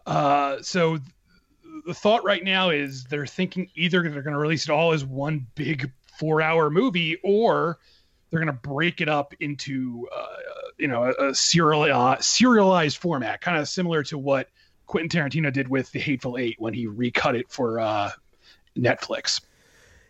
Uh, 0.06 0.62
so 0.62 0.96
th- 0.96 1.08
the 1.86 1.94
thought 1.94 2.24
right 2.24 2.42
now 2.42 2.70
is 2.70 3.04
they're 3.04 3.26
thinking 3.26 3.68
either 3.74 4.02
they're 4.02 4.22
going 4.22 4.32
to 4.32 4.40
release 4.40 4.64
it 4.64 4.70
all 4.70 4.92
as 4.92 5.04
one 5.04 5.46
big 5.56 5.90
four-hour 6.18 6.70
movie, 6.70 7.18
or 7.22 7.78
they're 8.30 8.40
going 8.40 8.46
to 8.46 8.68
break 8.68 9.00
it 9.02 9.08
up 9.10 9.34
into 9.40 10.08
uh, 10.16 10.26
you 10.78 10.88
know 10.88 11.04
a, 11.04 11.28
a 11.28 11.34
serial 11.34 12.16
serialized 12.20 12.96
format, 12.96 13.42
kind 13.42 13.58
of 13.58 13.68
similar 13.68 14.02
to 14.04 14.16
what 14.16 14.48
Quentin 14.92 15.08
Tarantino 15.08 15.50
did 15.50 15.68
with 15.68 15.90
The 15.90 15.98
Hateful 15.98 16.36
Eight 16.36 16.56
when 16.58 16.74
he 16.74 16.86
recut 16.86 17.34
it 17.34 17.50
for 17.50 17.80
uh, 17.80 18.10
Netflix. 18.76 19.40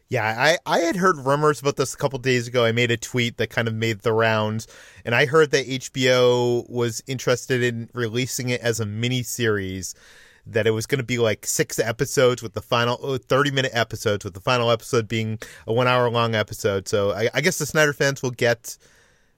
Yeah, 0.09 0.35
I, 0.37 0.59
I 0.67 0.81
had 0.81 0.97
heard 0.97 1.19
rumors 1.19 1.61
about 1.61 1.77
this 1.77 1.95
a 1.95 1.97
couple 1.97 2.19
days 2.19 2.49
ago. 2.49 2.65
I 2.65 2.73
made 2.73 2.91
a 2.91 2.97
tweet 2.97 3.37
that 3.37 3.49
kind 3.49 3.69
of 3.69 3.75
made 3.75 4.01
the 4.01 4.13
rounds, 4.13 4.67
and 5.05 5.15
I 5.15 5.27
heard 5.27 5.53
that 5.53 5.69
HBO 5.69 6.69
was 6.69 7.01
interested 7.07 7.63
in 7.63 7.91
releasing 7.95 8.49
it 8.49 8.61
as 8.61 8.81
a 8.81 8.85
mini 8.85 9.23
series. 9.23 9.95
That 10.45 10.67
it 10.67 10.73
was 10.73 10.87
going 10.87 10.99
to 10.99 11.05
be 11.05 11.19
like 11.19 11.47
six 11.47 11.79
episodes 11.79 12.43
with 12.43 12.55
the 12.55 12.61
final 12.61 12.99
uh, 13.05 13.19
30 13.19 13.53
minute 13.53 13.71
episodes, 13.75 14.25
with 14.25 14.35
the 14.35 14.41
final 14.41 14.69
episode 14.69 15.07
being 15.07 15.39
a 15.69 15.73
one 15.73 15.87
hour 15.87 16.11
long 16.11 16.35
episode. 16.35 16.89
So 16.89 17.13
I, 17.13 17.29
I 17.33 17.41
guess 17.41 17.59
the 17.59 17.67
Snyder 17.67 17.93
fans 17.93 18.21
will 18.21 18.33
get, 18.33 18.77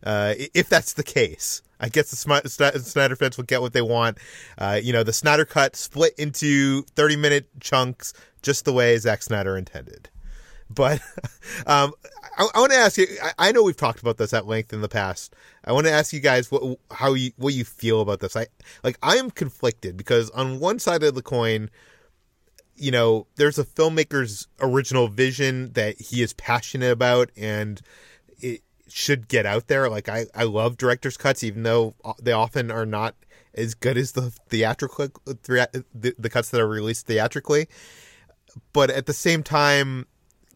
uh, 0.04 0.34
if 0.54 0.68
that's 0.68 0.92
the 0.92 1.02
case, 1.02 1.62
I 1.80 1.88
guess 1.88 2.11
the 2.11 2.80
Snyder 2.80 3.16
fans 3.16 3.37
will 3.37 3.44
get 3.44 3.61
what 3.61 3.73
they 3.73 3.82
want. 3.82 4.18
Uh, 4.56 4.80
you 4.82 4.92
know, 4.92 5.02
the 5.02 5.12
Snyder 5.12 5.44
cut 5.44 5.76
split 5.76 6.14
into 6.18 6.82
30 6.94 7.16
minute 7.16 7.49
chunks, 7.61 8.14
just 8.42 8.64
the 8.64 8.73
way 8.73 8.96
Zack 8.99 9.23
Snyder 9.23 9.56
intended. 9.56 10.08
But 10.70 11.00
um, 11.66 11.92
I, 12.38 12.49
I 12.54 12.61
want 12.61 12.73
to 12.73 12.78
ask 12.78 12.99
you. 12.99 13.06
I, 13.23 13.49
I, 13.49 13.52
know 13.52 13.62
we've 13.62 13.76
talked 13.76 14.00
about 14.00 14.16
this 14.16 14.32
at 14.32 14.46
length 14.46 14.73
in 14.73 14.80
the 14.80 14.88
past. 14.88 15.34
I 15.64 15.73
want 15.73 15.87
to 15.87 15.92
ask 15.92 16.12
you 16.12 16.20
guys 16.20 16.50
what 16.50 16.78
how 16.90 17.14
you 17.14 17.32
what 17.37 17.54
you 17.54 17.64
feel 17.64 18.00
about 18.00 18.20
this. 18.20 18.37
I 18.37 18.46
like 18.82 18.99
I 19.02 19.16
am 19.16 19.30
conflicted 19.30 19.96
because 19.96 20.30
on 20.30 20.61
one 20.61 20.78
side 20.78 21.02
of 21.02 21.14
the 21.14 21.23
coin, 21.23 21.70
you 22.76 22.90
know, 22.90 23.26
there's 23.37 23.58
a 23.58 23.64
filmmaker's 23.64 24.49
original 24.61 25.08
vision 25.08 25.73
that 25.73 26.00
he 26.00 26.23
is 26.23 26.32
passionate 26.32 26.92
about, 26.92 27.30
and 27.37 27.80
should 28.88 29.29
get 29.29 29.47
out 29.47 29.69
there. 29.69 29.88
Like 29.88 30.09
I 30.09 30.26
I 30.35 30.45
love 30.45 30.76
director's 30.76 31.17
cuts, 31.17 31.43
even 31.43 31.62
though 31.62 31.95
they 32.21 32.33
often 32.33 32.71
are 32.71 32.87
not 32.87 33.14
as 33.55 33.75
good 33.75 33.97
as 33.97 34.12
the 34.12 34.31
theatrical 34.49 35.09
the, 35.25 36.14
the 36.19 36.31
cuts 36.31 36.50
that 36.50 36.61
are 36.61 36.69
released 36.69 37.07
theatrically. 37.07 37.69
But 38.73 38.91
at 38.91 39.07
the 39.07 39.12
same 39.12 39.43
time, 39.43 40.07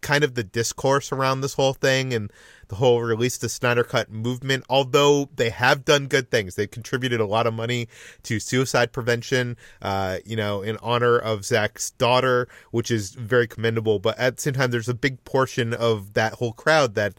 kind 0.01 0.25
of 0.25 0.35
the 0.35 0.45
discourse 0.45 1.13
around 1.13 1.41
this 1.41 1.55
whole 1.55 1.73
thing 1.73 2.15
and 2.15 2.33
the 2.69 2.77
whole 2.77 3.01
release 3.01 3.39
the 3.39 3.49
Snyder 3.49 3.83
Cut 3.83 4.11
movement, 4.11 4.65
although 4.69 5.29
they 5.35 5.51
have 5.51 5.85
done 5.85 6.07
good 6.07 6.31
things. 6.31 6.55
They've 6.55 6.71
contributed 6.71 7.21
a 7.21 7.27
lot 7.27 7.47
of 7.47 7.55
money 7.55 7.89
to 8.25 8.39
suicide 8.39 8.93
prevention, 8.93 9.57
uh, 9.81 10.19
you 10.25 10.37
know, 10.37 10.63
in 10.63 10.77
honor 10.83 11.19
of 11.19 11.45
Zach's 11.45 11.91
daughter, 11.93 12.49
which 12.71 12.91
is 12.91 13.15
very 13.15 13.47
commendable. 13.47 13.99
But 13.99 14.19
at 14.19 14.37
the 14.37 14.43
same 14.43 14.55
time, 14.55 14.71
there's 14.71 14.89
a 14.89 14.95
big 14.95 15.25
portion 15.25 15.73
of 15.73 16.13
that 16.15 16.35
whole 16.35 16.53
crowd 16.53 16.95
that 16.95 17.15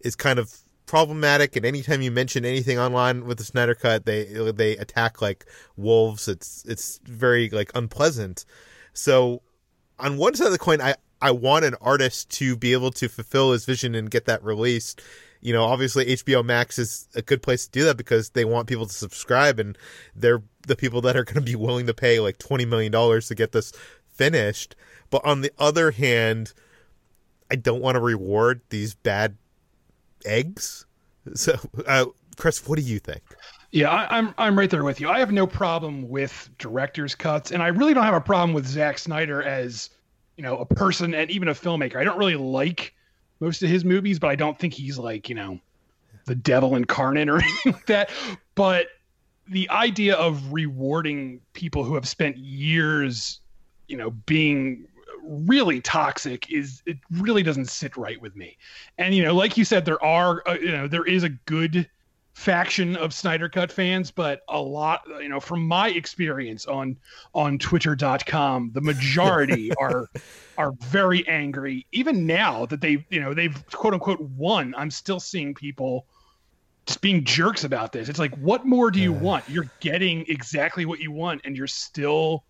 is 0.00 0.16
kind 0.16 0.38
of 0.38 0.54
problematic 0.86 1.54
and 1.54 1.64
anytime 1.64 2.02
you 2.02 2.10
mention 2.10 2.44
anything 2.44 2.78
online 2.78 3.24
with 3.24 3.38
the 3.38 3.44
Snyder 3.44 3.76
cut 3.76 4.06
they 4.06 4.24
they 4.24 4.76
attack 4.76 5.22
like 5.22 5.46
wolves 5.76 6.26
it's 6.26 6.64
it's 6.64 6.98
very 7.04 7.48
like 7.50 7.70
unpleasant 7.76 8.44
so 8.92 9.40
on 10.00 10.16
one 10.16 10.34
side 10.34 10.46
of 10.46 10.52
the 10.52 10.58
coin 10.58 10.80
I 10.80 10.96
I 11.22 11.30
want 11.32 11.64
an 11.64 11.74
artist 11.80 12.30
to 12.38 12.56
be 12.56 12.72
able 12.72 12.90
to 12.92 13.08
fulfill 13.08 13.52
his 13.52 13.64
vision 13.66 13.94
and 13.94 14.10
get 14.10 14.24
that 14.24 14.42
released. 14.42 15.02
You 15.42 15.52
know, 15.52 15.64
obviously 15.64 16.06
HBO 16.06 16.44
Max 16.44 16.78
is 16.78 17.08
a 17.14 17.22
good 17.22 17.42
place 17.42 17.66
to 17.66 17.70
do 17.70 17.84
that 17.84 17.96
because 17.96 18.30
they 18.30 18.44
want 18.44 18.68
people 18.68 18.86
to 18.86 18.92
subscribe 18.92 19.58
and 19.58 19.76
they're 20.14 20.42
the 20.66 20.76
people 20.76 21.00
that 21.02 21.16
are 21.16 21.24
going 21.24 21.34
to 21.34 21.40
be 21.40 21.56
willing 21.56 21.86
to 21.86 21.94
pay 21.94 22.20
like 22.20 22.38
20 22.38 22.64
million 22.64 22.92
dollars 22.92 23.28
to 23.28 23.34
get 23.34 23.52
this 23.52 23.72
finished. 24.08 24.76
But 25.10 25.24
on 25.24 25.42
the 25.42 25.52
other 25.58 25.90
hand, 25.90 26.52
I 27.50 27.56
don't 27.56 27.82
want 27.82 27.96
to 27.96 28.00
reward 28.00 28.62
these 28.70 28.94
bad 28.94 29.36
eggs. 30.24 30.86
So, 31.34 31.58
uh, 31.86 32.06
Chris, 32.36 32.66
what 32.66 32.78
do 32.78 32.82
you 32.82 32.98
think? 32.98 33.22
Yeah, 33.72 33.90
I, 33.90 34.18
am 34.18 34.28
I'm, 34.28 34.34
I'm 34.38 34.58
right 34.58 34.70
there 34.70 34.84
with 34.84 35.00
you. 35.00 35.08
I 35.08 35.18
have 35.20 35.30
no 35.30 35.46
problem 35.46 36.08
with 36.08 36.50
director's 36.58 37.14
cuts, 37.14 37.52
and 37.52 37.62
I 37.62 37.68
really 37.68 37.94
don't 37.94 38.04
have 38.04 38.14
a 38.14 38.20
problem 38.20 38.52
with 38.52 38.66
Zack 38.66 38.98
Snyder 38.98 39.42
as 39.42 39.90
you 40.40 40.46
know, 40.46 40.56
a 40.56 40.64
person 40.64 41.12
and 41.12 41.30
even 41.30 41.48
a 41.48 41.52
filmmaker. 41.52 41.96
I 41.96 42.04
don't 42.04 42.16
really 42.16 42.34
like 42.34 42.94
most 43.40 43.62
of 43.62 43.68
his 43.68 43.84
movies, 43.84 44.18
but 44.18 44.28
I 44.28 44.36
don't 44.36 44.58
think 44.58 44.72
he's 44.72 44.96
like, 44.96 45.28
you 45.28 45.34
know, 45.34 45.60
the 46.24 46.34
devil 46.34 46.76
incarnate 46.76 47.28
or 47.28 47.36
anything 47.42 47.72
like 47.72 47.84
that. 47.88 48.10
But 48.54 48.86
the 49.48 49.68
idea 49.68 50.14
of 50.14 50.50
rewarding 50.50 51.42
people 51.52 51.84
who 51.84 51.94
have 51.94 52.08
spent 52.08 52.38
years, 52.38 53.40
you 53.86 53.98
know, 53.98 54.12
being 54.24 54.86
really 55.22 55.80
toxic 55.80 56.50
is 56.50 56.82
it 56.86 56.98
really 57.10 57.42
doesn't 57.42 57.68
sit 57.68 57.96
right 57.96 58.20
with 58.20 58.36
me. 58.36 58.56
And 58.98 59.14
you 59.14 59.22
know, 59.22 59.34
like 59.34 59.56
you 59.56 59.64
said, 59.64 59.84
there 59.84 60.02
are 60.02 60.42
uh, 60.46 60.54
you 60.54 60.72
know 60.72 60.88
there 60.88 61.04
is 61.04 61.22
a 61.22 61.28
good 61.28 61.88
faction 62.34 62.96
of 62.96 63.12
Snyder 63.12 63.48
Cut 63.48 63.70
fans, 63.70 64.10
but 64.10 64.40
a 64.48 64.60
lot, 64.60 65.02
you 65.20 65.28
know, 65.28 65.40
from 65.40 65.66
my 65.66 65.90
experience 65.90 66.66
on 66.66 66.96
on 67.34 67.58
twitter.com, 67.58 68.70
the 68.72 68.80
majority 68.80 69.74
are 69.80 70.08
are 70.56 70.72
very 70.80 71.26
angry. 71.28 71.86
Even 71.92 72.26
now 72.26 72.66
that 72.66 72.80
they, 72.80 73.04
you 73.10 73.20
know, 73.20 73.34
they've 73.34 73.64
quote 73.70 73.94
unquote 73.94 74.20
won, 74.20 74.74
I'm 74.76 74.90
still 74.90 75.20
seeing 75.20 75.54
people 75.54 76.06
just 76.86 77.02
being 77.02 77.24
jerks 77.24 77.64
about 77.64 77.92
this. 77.92 78.08
It's 78.08 78.18
like, 78.18 78.34
what 78.38 78.64
more 78.64 78.90
do 78.90 79.00
you 79.00 79.12
want? 79.12 79.48
You're 79.48 79.70
getting 79.80 80.24
exactly 80.28 80.86
what 80.86 80.98
you 80.98 81.12
want 81.12 81.42
and 81.44 81.56
you're 81.56 81.66
still 81.66 82.44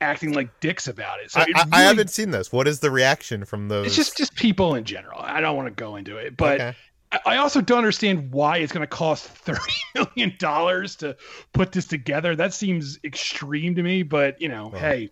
acting 0.00 0.32
like 0.32 0.60
dicks 0.60 0.88
about 0.88 1.20
it. 1.20 1.30
So 1.30 1.40
I, 1.40 1.42
it 1.44 1.48
really, 1.48 1.70
I, 1.72 1.82
haven't 1.82 2.10
seen 2.10 2.30
this. 2.30 2.52
What 2.52 2.68
is 2.68 2.80
the 2.80 2.90
reaction 2.90 3.44
from 3.44 3.68
those? 3.68 3.86
It's 3.86 3.96
just 3.96 4.16
just 4.16 4.34
people 4.34 4.74
in 4.74 4.84
general. 4.84 5.20
I 5.20 5.40
don't 5.40 5.56
want 5.56 5.68
to 5.68 5.74
go 5.74 5.96
into 5.96 6.16
it, 6.16 6.36
but 6.36 6.60
okay. 6.60 6.76
I 7.24 7.36
also 7.36 7.60
don't 7.60 7.78
understand 7.78 8.32
why 8.32 8.58
it's 8.58 8.72
going 8.72 8.82
to 8.82 8.86
cost 8.86 9.24
thirty 9.28 9.72
million 9.94 10.36
dollars 10.38 10.96
to 10.96 11.16
put 11.52 11.72
this 11.72 11.86
together. 11.86 12.36
That 12.36 12.54
seems 12.54 12.98
extreme 13.04 13.74
to 13.76 13.82
me. 13.82 14.02
But 14.02 14.40
you 14.40 14.48
know, 14.48 14.70
hey, 14.70 15.10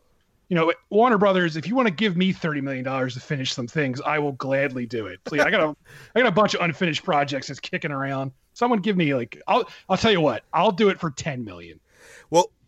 you 0.49 0.57
know, 0.57 0.73
Warner 0.91 1.19
Brothers, 1.19 1.57
if 1.57 1.67
you 1.67 1.75
want 1.75 1.89
to 1.89 1.95
give 1.95 2.17
me 2.17 2.33
thirty 2.33 2.61
million 2.61 2.85
dollars 2.85 3.15
to 3.15 3.21
finish 3.21 3.53
some 3.53 3.67
things, 3.67 4.01
I 4.01 4.19
will 4.19 4.33
gladly 4.33 4.87
do 4.87 5.07
it. 5.07 5.23
Please, 5.25 5.41
I 5.41 5.51
got 5.51 5.62
a, 5.62 5.77
I 6.15 6.21
got 6.21 6.29
a 6.29 6.33
bunch 6.33 6.55
of 6.55 6.61
unfinished 6.61 7.05
projects 7.05 7.49
that's 7.49 7.61
kicking 7.61 7.93
around. 7.93 8.33
Someone 8.55 8.81
give 8.81 8.97
me 8.97 9.15
like, 9.15 9.41
I'll, 9.47 9.67
I'll 9.89 9.97
tell 9.97 10.12
you 10.12 10.21
what, 10.21 10.45
I'll 10.53 10.73
do 10.73 10.91
it 10.91 11.01
for 11.01 11.11
ten 11.11 11.45
million. 11.45 11.81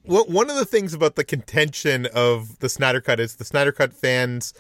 Well, 0.05 0.25
one 0.27 0.51
of 0.51 0.57
the 0.57 0.67
things 0.67 0.93
about 0.95 1.17
the 1.17 1.25
contention 1.25 2.07
of 2.07 2.59
the 2.59 2.69
Snyder 2.69 3.01
Cut 3.01 3.21
is 3.21 3.37
the 3.37 3.45
Snyder 3.45 3.73
Cut 3.73 3.93
fans, 3.93 4.53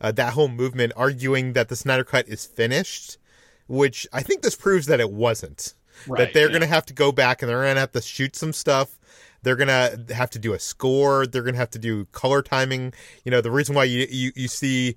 uh, 0.00 0.12
that 0.12 0.34
whole 0.34 0.48
movement 0.48 0.92
arguing 0.96 1.54
that 1.54 1.68
the 1.68 1.76
Snyder 1.76 2.04
Cut 2.04 2.28
is 2.28 2.46
finished 2.46 3.18
which 3.72 4.06
I 4.12 4.22
think 4.22 4.42
this 4.42 4.54
proves 4.54 4.86
that 4.86 5.00
it 5.00 5.10
wasn't. 5.10 5.74
Right, 6.06 6.18
that 6.18 6.34
they're 6.34 6.46
yeah. 6.46 6.52
going 6.52 6.62
to 6.62 6.66
have 6.66 6.86
to 6.86 6.94
go 6.94 7.12
back 7.12 7.42
and 7.42 7.48
they're 7.48 7.62
going 7.62 7.74
to 7.74 7.80
have 7.80 7.92
to 7.92 8.02
shoot 8.02 8.36
some 8.36 8.52
stuff. 8.52 8.98
They're 9.42 9.56
going 9.56 9.68
to 9.68 10.14
have 10.14 10.30
to 10.30 10.38
do 10.38 10.52
a 10.52 10.58
score. 10.58 11.26
They're 11.26 11.42
going 11.42 11.54
to 11.54 11.60
have 11.60 11.70
to 11.70 11.78
do 11.78 12.04
color 12.06 12.42
timing. 12.42 12.92
You 13.24 13.30
know, 13.30 13.40
the 13.40 13.50
reason 13.50 13.74
why 13.74 13.84
you, 13.84 14.06
you, 14.10 14.32
you 14.34 14.48
see 14.48 14.96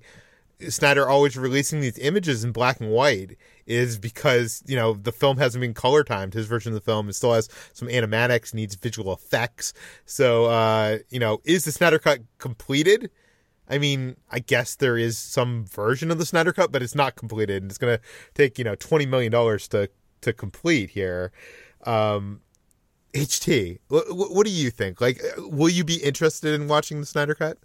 Snyder 0.68 1.08
always 1.08 1.36
releasing 1.36 1.80
these 1.80 1.98
images 1.98 2.44
in 2.44 2.52
black 2.52 2.80
and 2.80 2.90
white 2.90 3.36
is 3.66 3.98
because, 3.98 4.62
you 4.66 4.76
know, 4.76 4.94
the 4.94 5.12
film 5.12 5.38
hasn't 5.38 5.60
been 5.60 5.74
color 5.74 6.04
timed. 6.04 6.34
His 6.34 6.46
version 6.46 6.72
of 6.72 6.74
the 6.74 6.84
film 6.84 7.10
still 7.12 7.32
has 7.32 7.48
some 7.72 7.88
animatics, 7.88 8.54
needs 8.54 8.74
visual 8.74 9.12
effects. 9.12 9.72
So, 10.04 10.46
uh, 10.46 10.98
you 11.10 11.18
know, 11.18 11.40
is 11.44 11.64
the 11.64 11.72
Snyder 11.72 11.98
Cut 11.98 12.20
completed? 12.38 13.10
I 13.68 13.78
mean, 13.78 14.16
I 14.30 14.38
guess 14.38 14.76
there 14.76 14.96
is 14.96 15.18
some 15.18 15.64
version 15.66 16.10
of 16.10 16.18
the 16.18 16.26
Snyder 16.26 16.52
Cut, 16.52 16.70
but 16.70 16.82
it's 16.82 16.94
not 16.94 17.16
completed. 17.16 17.62
And 17.62 17.70
it's 17.70 17.78
going 17.78 17.98
to 17.98 18.04
take 18.34 18.58
you 18.58 18.64
know 18.64 18.74
twenty 18.76 19.06
million 19.06 19.32
dollars 19.32 19.68
to 19.68 19.90
to 20.20 20.32
complete 20.32 20.90
here. 20.90 21.32
Um, 21.84 22.40
HT, 23.14 23.78
what, 23.88 24.04
what 24.08 24.46
do 24.46 24.52
you 24.52 24.70
think? 24.70 25.00
Like, 25.00 25.22
will 25.38 25.68
you 25.68 25.84
be 25.84 25.96
interested 25.96 26.54
in 26.54 26.68
watching 26.68 27.00
the 27.00 27.06
Snyder 27.06 27.34
Cut? 27.34 27.58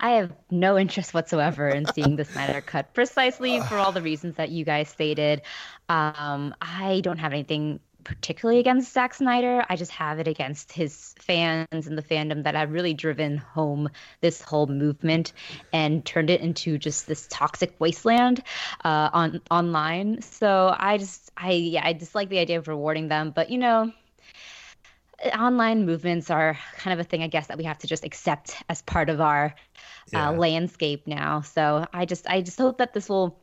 I 0.00 0.10
have 0.10 0.32
no 0.50 0.78
interest 0.78 1.12
whatsoever 1.12 1.68
in 1.68 1.86
seeing 1.86 2.16
the 2.16 2.24
Snyder 2.24 2.60
Cut, 2.60 2.94
precisely 2.94 3.60
for 3.60 3.76
all 3.76 3.92
the 3.92 4.02
reasons 4.02 4.36
that 4.36 4.50
you 4.50 4.64
guys 4.64 4.88
stated. 4.88 5.42
Um, 5.88 6.54
I 6.60 7.00
don't 7.02 7.18
have 7.18 7.32
anything 7.32 7.80
particularly 8.04 8.58
against 8.58 8.92
Zack 8.92 9.12
Snyder. 9.12 9.64
I 9.68 9.76
just 9.76 9.90
have 9.90 10.18
it 10.18 10.26
against 10.26 10.72
his 10.72 11.14
fans 11.18 11.86
and 11.86 11.98
the 11.98 12.02
fandom 12.02 12.44
that 12.44 12.54
have 12.54 12.70
really 12.70 12.94
driven 12.94 13.36
home 13.36 13.90
this 14.20 14.40
whole 14.40 14.66
movement 14.66 15.32
and 15.72 16.04
turned 16.04 16.30
it 16.30 16.40
into 16.40 16.78
just 16.78 17.06
this 17.06 17.26
toxic 17.28 17.74
wasteland 17.78 18.42
uh, 18.84 19.10
on 19.12 19.42
online. 19.50 20.22
So 20.22 20.74
I 20.78 20.96
just, 20.96 21.30
I 21.36 21.52
yeah, 21.52 21.82
I 21.84 21.92
dislike 21.92 22.30
the 22.30 22.38
idea 22.38 22.58
of 22.58 22.68
rewarding 22.68 23.08
them. 23.08 23.30
But 23.30 23.50
you 23.50 23.58
know, 23.58 23.92
online 25.38 25.84
movements 25.86 26.30
are 26.30 26.58
kind 26.76 26.98
of 26.98 27.04
a 27.04 27.08
thing, 27.08 27.22
I 27.22 27.26
guess, 27.28 27.48
that 27.48 27.58
we 27.58 27.64
have 27.64 27.78
to 27.78 27.86
just 27.86 28.04
accept 28.04 28.56
as 28.68 28.82
part 28.82 29.10
of 29.10 29.20
our 29.20 29.54
Yeah. 30.12 30.28
uh, 30.28 30.32
landscape 30.32 31.06
now. 31.06 31.42
So 31.42 31.86
I 31.92 32.06
just, 32.06 32.28
I 32.28 32.40
just 32.40 32.58
hope 32.58 32.78
that 32.78 32.94
this 32.94 33.08
will, 33.08 33.38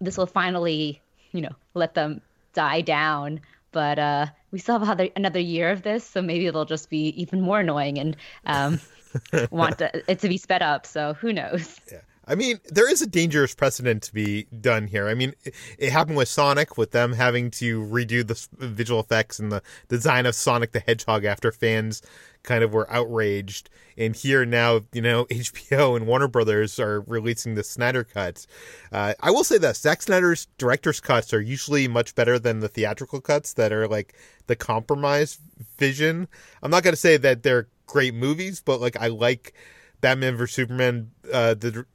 this 0.00 0.16
will 0.16 0.26
finally, 0.26 1.02
you 1.32 1.40
know, 1.40 1.54
let 1.74 1.94
them 1.94 2.20
die 2.52 2.82
down. 2.82 3.40
But 3.72 3.98
uh, 3.98 4.26
we 4.52 4.58
still 4.60 4.78
have 4.78 4.82
another 4.82 5.08
another 5.16 5.40
year 5.40 5.70
of 5.72 5.82
this, 5.82 6.04
so 6.04 6.22
maybe 6.22 6.46
it'll 6.46 6.64
just 6.64 6.88
be 6.90 7.08
even 7.20 7.40
more 7.40 7.58
annoying 7.58 7.98
and 7.98 8.16
um, 8.46 8.78
want 9.50 9.78
to, 9.78 9.90
it 10.08 10.20
to 10.20 10.28
be 10.28 10.38
sped 10.38 10.62
up. 10.62 10.86
So 10.86 11.14
who 11.14 11.32
knows? 11.32 11.80
I 12.26 12.34
mean, 12.34 12.58
there 12.66 12.90
is 12.90 13.02
a 13.02 13.06
dangerous 13.06 13.54
precedent 13.54 14.02
to 14.04 14.14
be 14.14 14.44
done 14.60 14.86
here. 14.86 15.08
I 15.08 15.14
mean, 15.14 15.34
it, 15.44 15.54
it 15.78 15.90
happened 15.90 16.16
with 16.16 16.28
Sonic, 16.28 16.78
with 16.78 16.92
them 16.92 17.12
having 17.12 17.50
to 17.52 17.82
redo 17.82 18.26
the 18.26 18.66
visual 18.66 19.00
effects 19.00 19.38
and 19.38 19.52
the 19.52 19.62
design 19.88 20.26
of 20.26 20.34
Sonic 20.34 20.72
the 20.72 20.80
Hedgehog 20.80 21.24
after 21.24 21.52
fans 21.52 22.02
kind 22.42 22.64
of 22.64 22.72
were 22.72 22.90
outraged. 22.90 23.68
And 23.96 24.16
here 24.16 24.44
now, 24.44 24.80
you 24.92 25.02
know, 25.02 25.24
HBO 25.30 25.96
and 25.96 26.06
Warner 26.06 26.28
Brothers 26.28 26.78
are 26.78 27.00
releasing 27.02 27.54
the 27.54 27.64
Snyder 27.64 28.04
cuts. 28.04 28.46
Uh, 28.90 29.14
I 29.20 29.30
will 29.30 29.44
say 29.44 29.58
this: 29.58 29.80
Zack 29.80 30.02
Snyder's 30.02 30.46
director's 30.56 31.00
cuts 31.00 31.34
are 31.34 31.40
usually 31.40 31.88
much 31.88 32.14
better 32.14 32.38
than 32.38 32.60
the 32.60 32.68
theatrical 32.68 33.20
cuts 33.20 33.54
that 33.54 33.72
are 33.72 33.86
like 33.86 34.14
the 34.46 34.56
compromise 34.56 35.38
vision. 35.78 36.28
I'm 36.62 36.70
not 36.70 36.82
going 36.82 36.94
to 36.94 37.00
say 37.00 37.16
that 37.18 37.42
they're 37.42 37.68
great 37.86 38.14
movies, 38.14 38.62
but 38.64 38.80
like 38.80 38.96
I 39.00 39.08
like 39.08 39.54
Batman 40.00 40.36
vs 40.36 40.54
Superman, 40.54 41.10
uh, 41.32 41.54
the 41.54 41.86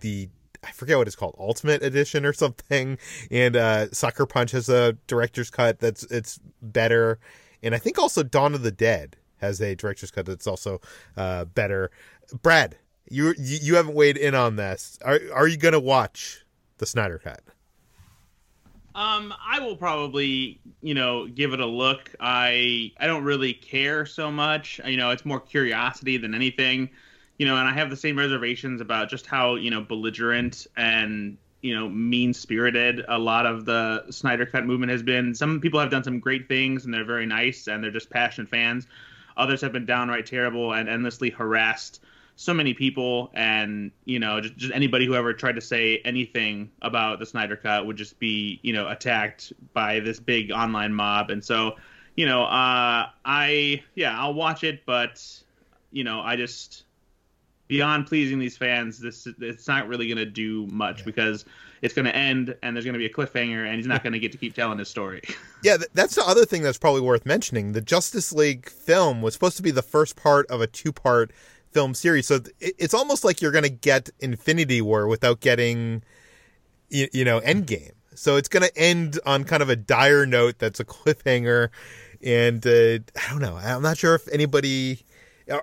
the 0.00 0.28
I 0.64 0.72
forget 0.72 0.98
what 0.98 1.06
it's 1.06 1.16
called, 1.16 1.36
Ultimate 1.38 1.82
Edition 1.82 2.26
or 2.26 2.32
something, 2.32 2.98
and 3.30 3.56
uh, 3.56 3.90
Sucker 3.92 4.26
Punch 4.26 4.50
has 4.52 4.68
a 4.68 4.94
director's 5.06 5.50
cut 5.50 5.78
that's 5.78 6.04
it's 6.04 6.40
better, 6.62 7.18
and 7.62 7.74
I 7.74 7.78
think 7.78 7.98
also 7.98 8.22
Dawn 8.22 8.54
of 8.54 8.62
the 8.62 8.72
Dead 8.72 9.16
has 9.38 9.60
a 9.60 9.74
director's 9.74 10.10
cut 10.10 10.26
that's 10.26 10.46
also 10.46 10.80
uh, 11.16 11.44
better. 11.44 11.90
Brad, 12.42 12.76
you 13.08 13.34
you 13.38 13.58
you 13.62 13.74
haven't 13.76 13.94
weighed 13.94 14.16
in 14.16 14.34
on 14.34 14.56
this. 14.56 14.98
Are 15.04 15.20
are 15.32 15.46
you 15.46 15.56
gonna 15.56 15.80
watch 15.80 16.44
the 16.78 16.86
Snyder 16.86 17.18
cut? 17.18 17.40
Um, 18.94 19.32
I 19.40 19.60
will 19.60 19.76
probably, 19.76 20.60
you 20.82 20.92
know, 20.92 21.28
give 21.28 21.52
it 21.52 21.60
a 21.60 21.66
look. 21.66 22.14
I 22.18 22.90
I 22.98 23.06
don't 23.06 23.22
really 23.22 23.52
care 23.52 24.04
so 24.04 24.30
much. 24.30 24.80
You 24.84 24.96
know, 24.96 25.10
it's 25.10 25.24
more 25.24 25.38
curiosity 25.38 26.16
than 26.16 26.34
anything. 26.34 26.90
You 27.38 27.46
know, 27.46 27.56
and 27.56 27.68
I 27.68 27.72
have 27.72 27.88
the 27.88 27.96
same 27.96 28.18
reservations 28.18 28.80
about 28.80 29.08
just 29.08 29.26
how 29.26 29.54
you 29.54 29.70
know 29.70 29.80
belligerent 29.80 30.66
and 30.76 31.38
you 31.60 31.74
know 31.74 31.88
mean 31.88 32.34
spirited 32.34 33.04
a 33.08 33.18
lot 33.18 33.46
of 33.46 33.64
the 33.64 34.10
Snyder 34.10 34.46
Cut 34.46 34.66
movement 34.66 34.92
has 34.92 35.02
been. 35.02 35.34
Some 35.34 35.60
people 35.60 35.80
have 35.80 35.90
done 35.90 36.04
some 36.04 36.20
great 36.20 36.48
things 36.48 36.84
and 36.84 36.92
they're 36.92 37.04
very 37.04 37.26
nice 37.26 37.68
and 37.68 37.82
they're 37.82 37.90
just 37.90 38.10
passionate 38.10 38.50
fans. 38.50 38.86
Others 39.36 39.60
have 39.60 39.72
been 39.72 39.86
downright 39.86 40.26
terrible 40.26 40.72
and 40.72 40.88
endlessly 40.88 41.30
harassed 41.30 42.00
so 42.38 42.54
many 42.54 42.72
people 42.72 43.32
and 43.34 43.90
you 44.04 44.20
know 44.20 44.40
just, 44.40 44.56
just 44.56 44.72
anybody 44.72 45.04
who 45.04 45.16
ever 45.16 45.32
tried 45.32 45.56
to 45.56 45.60
say 45.60 46.00
anything 46.04 46.70
about 46.82 47.18
the 47.18 47.26
Snyder 47.26 47.56
cut 47.56 47.84
would 47.84 47.96
just 47.96 48.18
be 48.20 48.60
you 48.62 48.72
know 48.72 48.88
attacked 48.88 49.52
by 49.72 49.98
this 49.98 50.20
big 50.20 50.52
online 50.52 50.94
mob 50.94 51.30
and 51.30 51.44
so 51.44 51.74
you 52.14 52.26
know 52.26 52.44
uh 52.44 53.08
I 53.24 53.82
yeah 53.96 54.16
I'll 54.16 54.34
watch 54.34 54.62
it 54.62 54.86
but 54.86 55.20
you 55.90 56.04
know 56.04 56.20
I 56.20 56.36
just 56.36 56.84
beyond 57.68 58.06
pleasing 58.06 58.38
these 58.38 58.56
fans 58.56 58.98
this 58.98 59.26
it's 59.40 59.68
not 59.68 59.86
really 59.86 60.06
going 60.06 60.18
to 60.18 60.26
do 60.26 60.66
much 60.68 61.04
because 61.04 61.44
it's 61.80 61.94
going 61.94 62.06
to 62.06 62.16
end 62.16 62.56
and 62.62 62.74
there's 62.74 62.84
going 62.84 62.94
to 62.94 62.98
be 62.98 63.06
a 63.06 63.12
cliffhanger 63.12 63.66
and 63.66 63.76
he's 63.76 63.86
not 63.86 64.02
going 64.02 64.12
to 64.12 64.18
get 64.18 64.32
to 64.32 64.38
keep 64.38 64.54
telling 64.54 64.78
his 64.78 64.88
story 64.88 65.22
Yeah, 65.62 65.78
that's 65.92 66.14
the 66.14 66.24
other 66.24 66.44
thing 66.44 66.62
that's 66.62 66.78
probably 66.78 67.00
worth 67.00 67.26
mentioning. 67.26 67.72
The 67.72 67.80
Justice 67.80 68.32
League 68.32 68.68
film 68.70 69.22
was 69.22 69.34
supposed 69.34 69.56
to 69.56 69.62
be 69.62 69.70
the 69.70 69.82
first 69.82 70.16
part 70.16 70.46
of 70.46 70.60
a 70.60 70.66
two 70.66 70.92
part 70.92 71.32
film 71.72 71.94
series. 71.94 72.26
So 72.26 72.40
it's 72.60 72.94
almost 72.94 73.24
like 73.24 73.42
you're 73.42 73.52
going 73.52 73.64
to 73.64 73.70
get 73.70 74.08
Infinity 74.20 74.80
War 74.80 75.08
without 75.08 75.40
getting, 75.40 76.02
you, 76.90 77.08
you 77.12 77.24
know, 77.24 77.40
Endgame. 77.40 77.92
So 78.14 78.36
it's 78.36 78.48
going 78.48 78.62
to 78.62 78.76
end 78.76 79.18
on 79.26 79.44
kind 79.44 79.62
of 79.62 79.68
a 79.68 79.76
dire 79.76 80.26
note 80.26 80.58
that's 80.58 80.80
a 80.80 80.84
cliffhanger. 80.84 81.70
And 82.22 82.64
uh, 82.66 82.98
I 83.16 83.30
don't 83.30 83.40
know. 83.40 83.56
I'm 83.56 83.82
not 83.82 83.98
sure 83.98 84.14
if 84.14 84.28
anybody. 84.28 85.04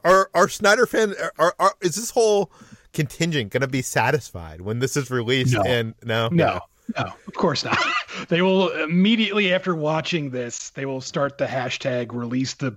Are, 0.03 0.29
are 0.33 0.49
Snyder 0.49 0.85
fans. 0.85 1.15
Are, 1.37 1.55
are, 1.59 1.73
is 1.81 1.95
this 1.95 2.11
whole 2.11 2.51
contingent 2.93 3.51
going 3.51 3.61
to 3.61 3.67
be 3.67 3.81
satisfied 3.81 4.61
when 4.61 4.79
this 4.79 4.97
is 4.97 5.11
released? 5.11 5.53
No. 5.53 5.63
And 5.63 5.93
no, 6.03 6.29
No, 6.29 6.61
no, 6.97 7.03
of 7.27 7.33
course 7.33 7.63
not. 7.63 7.77
they 8.29 8.41
will 8.41 8.69
immediately 8.83 9.53
after 9.53 9.75
watching 9.75 10.29
this, 10.31 10.71
they 10.71 10.85
will 10.85 11.01
start 11.01 11.37
the 11.37 11.45
hashtag 11.45 12.13
release 12.13 12.53
the 12.53 12.75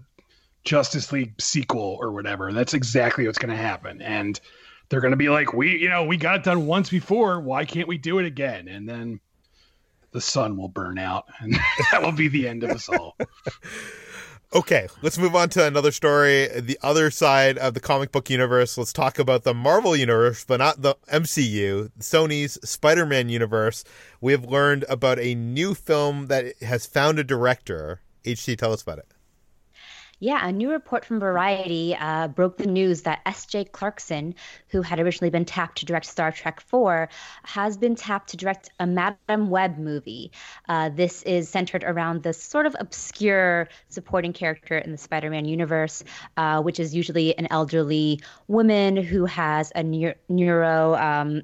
Justice 0.65 1.13
League 1.13 1.41
sequel 1.41 1.99
or 2.01 2.13
whatever. 2.13 2.53
That's 2.53 2.75
exactly 2.75 3.27
what's 3.27 3.39
going 3.39 3.57
to 3.57 3.63
happen. 3.63 4.03
And 4.03 4.39
they're 4.89 5.01
going 5.01 5.13
to 5.13 5.17
be 5.17 5.29
like, 5.29 5.53
we, 5.53 5.79
you 5.79 5.89
know, 5.89 6.05
we 6.05 6.17
got 6.17 6.37
it 6.37 6.45
done 6.45 6.67
once 6.67 6.91
before. 6.91 7.41
Why 7.41 7.65
can't 7.65 7.89
we 7.89 7.99
do 7.99 8.19
it 8.19 8.27
again? 8.27 8.69
And 8.69 8.89
then 8.89 9.21
the 10.13 10.21
sun 10.21 10.57
will 10.57 10.69
burn 10.69 10.99
out 10.99 11.27
and 11.41 11.55
that 11.93 12.03
will 12.03 12.13
be 12.13 12.29
the 12.29 12.49
end 12.49 12.65
of 12.65 12.71
us 12.71 12.89
all. 12.89 13.17
Okay, 14.55 14.89
let's 15.03 15.19
move 15.19 15.37
on 15.37 15.51
to 15.51 15.67
another 15.67 15.93
story. 15.93 16.49
The 16.59 16.79
other 16.83 17.11
side 17.11 17.59
of 17.59 17.75
the 17.75 17.81
comic 17.81 18.13
book 18.13 18.31
universe. 18.31 18.79
Let's 18.79 18.95
talk 18.95 19.19
about 19.19 19.45
the 19.45 19.53
Marvel 19.53 19.95
universe, 19.95 20.43
but 20.43 20.57
not 20.57 20.81
the 20.81 20.95
MCU. 21.13 21.91
Sony's 22.01 22.59
Spider 22.67 23.05
Man 23.05 23.29
universe. 23.29 23.85
We 24.23 24.33
have 24.33 24.47
learned 24.47 24.87
about 24.89 25.19
a 25.19 25.35
new 25.35 25.75
film 25.75 26.29
that 26.29 26.57
has 26.63 26.87
found 26.87 27.19
a 27.19 27.25
director. 27.25 28.01
HT, 28.25 28.57
tell 28.57 28.73
us 28.73 28.81
about 28.81 29.01
it. 29.01 29.13
Yeah, 30.21 30.45
a 30.45 30.51
new 30.51 30.73
report 30.73 31.05
from 31.05 31.21
Variety 31.21 31.95
uh, 31.95 32.27
broke 32.27 32.57
the 32.57 32.67
news 32.67 33.03
that 33.03 33.21
S.J. 33.25 33.67
Clarkson, 33.67 34.35
who 34.67 34.83
had 34.83 34.99
originally 34.99 35.31
been 35.31 35.45
tapped 35.45 35.79
to 35.79 35.87
direct 35.87 36.07
Star 36.07 36.33
Trek 36.33 36.61
4, 36.61 37.09
has 37.45 37.77
been 37.77 37.95
tapped 37.95 38.31
to 38.31 38.37
direct 38.37 38.69
a 38.81 38.87
Madam 38.87 39.49
Web 39.49 39.79
movie. 39.79 40.33
Uh, 40.69 40.89
this 40.89 41.23
is 41.23 41.49
centered 41.49 41.85
around 41.85 42.25
this 42.25 42.43
sort 42.43 42.67
of 42.67 42.75
obscure 42.81 43.69
supporting 43.91 44.33
character 44.33 44.77
in 44.77 44.91
the 44.91 44.99
Spider 44.99 45.31
Man 45.31 45.45
universe, 45.45 46.03
uh, 46.37 46.63
which 46.63 46.81
is 46.81 46.97
usually 46.97 47.39
an 47.39 47.47
elderly 47.53 48.21
woman 48.49 48.97
who 48.97 49.25
has 49.25 49.71
a 49.77 49.85
neur- 49.85 50.17
neuro. 50.29 50.97
Um, 50.97 51.43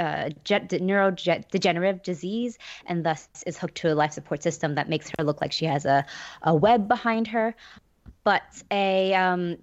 uh, 0.00 0.28
jet, 0.42 0.68
neurodegenerative 0.70 2.02
disease 2.02 2.58
and 2.86 3.06
thus 3.06 3.28
is 3.46 3.56
hooked 3.56 3.76
to 3.76 3.92
a 3.92 3.94
life 3.94 4.12
support 4.12 4.42
system 4.42 4.74
that 4.74 4.88
makes 4.88 5.08
her 5.16 5.24
look 5.24 5.40
like 5.40 5.52
she 5.52 5.66
has 5.66 5.84
a, 5.84 6.04
a 6.42 6.52
web 6.52 6.88
behind 6.88 7.28
her 7.28 7.54
but 8.24 8.42
a 8.70 9.14
um, 9.14 9.58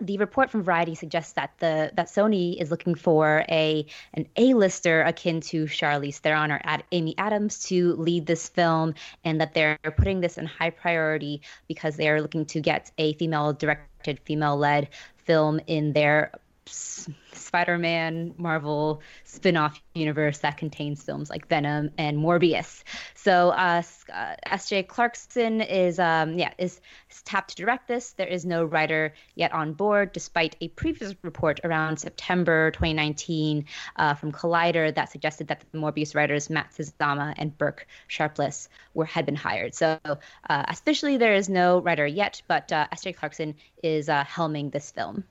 the 0.00 0.18
report 0.18 0.50
from 0.50 0.62
Variety 0.62 0.94
suggests 0.94 1.34
that 1.34 1.52
the 1.58 1.90
that 1.94 2.06
Sony 2.06 2.60
is 2.60 2.70
looking 2.70 2.94
for 2.94 3.44
a 3.48 3.86
an 4.14 4.26
A-lister 4.36 5.02
akin 5.02 5.40
to 5.42 5.64
Charlize 5.64 6.18
Theron 6.18 6.50
or 6.50 6.60
Ad, 6.64 6.84
Amy 6.92 7.14
Adams 7.18 7.64
to 7.64 7.94
lead 7.94 8.26
this 8.26 8.48
film, 8.48 8.94
and 9.24 9.40
that 9.40 9.54
they're 9.54 9.78
putting 9.96 10.20
this 10.20 10.38
in 10.38 10.46
high 10.46 10.70
priority 10.70 11.42
because 11.68 11.96
they 11.96 12.08
are 12.08 12.20
looking 12.20 12.46
to 12.46 12.60
get 12.60 12.90
a 12.98 13.12
female-directed, 13.14 14.20
female-led 14.20 14.88
film 15.16 15.60
in 15.66 15.92
their 15.92 16.32
Spider-Man 16.70 18.34
Marvel 18.36 19.02
spin-off 19.24 19.80
universe 19.94 20.38
that 20.38 20.56
contains 20.56 21.02
films 21.02 21.30
like 21.30 21.48
Venom 21.48 21.90
and 21.98 22.18
Morbius. 22.18 22.82
So 23.14 23.50
uh, 23.50 23.82
uh, 24.12 24.34
S.J. 24.44 24.84
Clarkson 24.84 25.60
is 25.60 25.98
um, 25.98 26.38
yeah 26.38 26.52
is, 26.58 26.80
is 27.10 27.22
tapped 27.22 27.50
to 27.50 27.56
direct 27.56 27.88
this. 27.88 28.12
There 28.12 28.26
is 28.26 28.44
no 28.44 28.64
writer 28.64 29.14
yet 29.34 29.52
on 29.52 29.72
board, 29.72 30.12
despite 30.12 30.56
a 30.60 30.68
previous 30.68 31.14
report 31.22 31.60
around 31.64 31.98
September 31.98 32.70
2019 32.70 33.64
uh, 33.96 34.14
from 34.14 34.32
Collider 34.32 34.94
that 34.94 35.10
suggested 35.10 35.48
that 35.48 35.64
the 35.72 35.78
Morbius 35.78 36.14
writers 36.14 36.50
Matt 36.50 36.70
Sazama 36.70 37.34
and 37.36 37.56
Burke 37.56 37.86
Sharpless 38.08 38.68
were 38.94 39.04
had 39.04 39.26
been 39.26 39.36
hired. 39.36 39.74
So 39.74 39.98
uh, 40.04 40.18
officially 40.48 41.16
there 41.16 41.34
is 41.34 41.48
no 41.48 41.80
writer 41.80 42.06
yet, 42.06 42.42
but 42.46 42.72
uh, 42.72 42.86
S.J. 42.92 43.14
Clarkson 43.14 43.54
is 43.82 44.08
uh, 44.08 44.24
helming 44.24 44.70
this 44.70 44.90
film. 44.90 45.24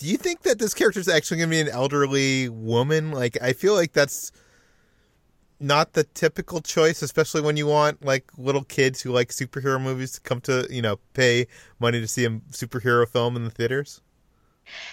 Do 0.00 0.06
you 0.06 0.16
think 0.16 0.44
that 0.44 0.58
this 0.58 0.72
character 0.72 0.98
is 0.98 1.08
actually 1.08 1.36
going 1.36 1.50
to 1.50 1.56
be 1.56 1.60
an 1.60 1.68
elderly 1.68 2.48
woman? 2.48 3.12
Like, 3.12 3.36
I 3.42 3.52
feel 3.52 3.74
like 3.74 3.92
that's 3.92 4.32
not 5.60 5.92
the 5.92 6.04
typical 6.04 6.62
choice, 6.62 7.02
especially 7.02 7.42
when 7.42 7.58
you 7.58 7.66
want 7.66 8.02
like 8.02 8.24
little 8.38 8.64
kids 8.64 9.02
who 9.02 9.12
like 9.12 9.28
superhero 9.28 9.78
movies 9.78 10.12
to 10.12 10.20
come 10.22 10.40
to, 10.40 10.66
you 10.70 10.80
know, 10.80 10.96
pay 11.12 11.46
money 11.80 12.00
to 12.00 12.08
see 12.08 12.24
a 12.24 12.30
superhero 12.30 13.06
film 13.06 13.36
in 13.36 13.44
the 13.44 13.50
theaters. 13.50 14.00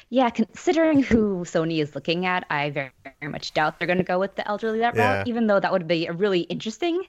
Yeah, 0.10 0.30
considering 0.30 1.04
who 1.04 1.44
Sony 1.44 1.82
is 1.82 1.96
looking 1.96 2.26
at, 2.26 2.46
I 2.50 2.70
very, 2.70 2.92
very 3.22 3.32
much 3.32 3.54
doubt 3.54 3.80
they're 3.80 3.88
going 3.88 3.98
to 3.98 4.04
go 4.04 4.20
with 4.20 4.36
the 4.36 4.48
elderly 4.48 4.80
that 4.80 4.96
Yeah. 4.96 5.20
route, 5.20 5.28
even 5.28 5.48
though 5.48 5.60
that 5.60 5.72
would 5.72 5.88
be 5.88 6.08
a 6.08 6.14
really 6.14 6.42
interesting 6.42 7.04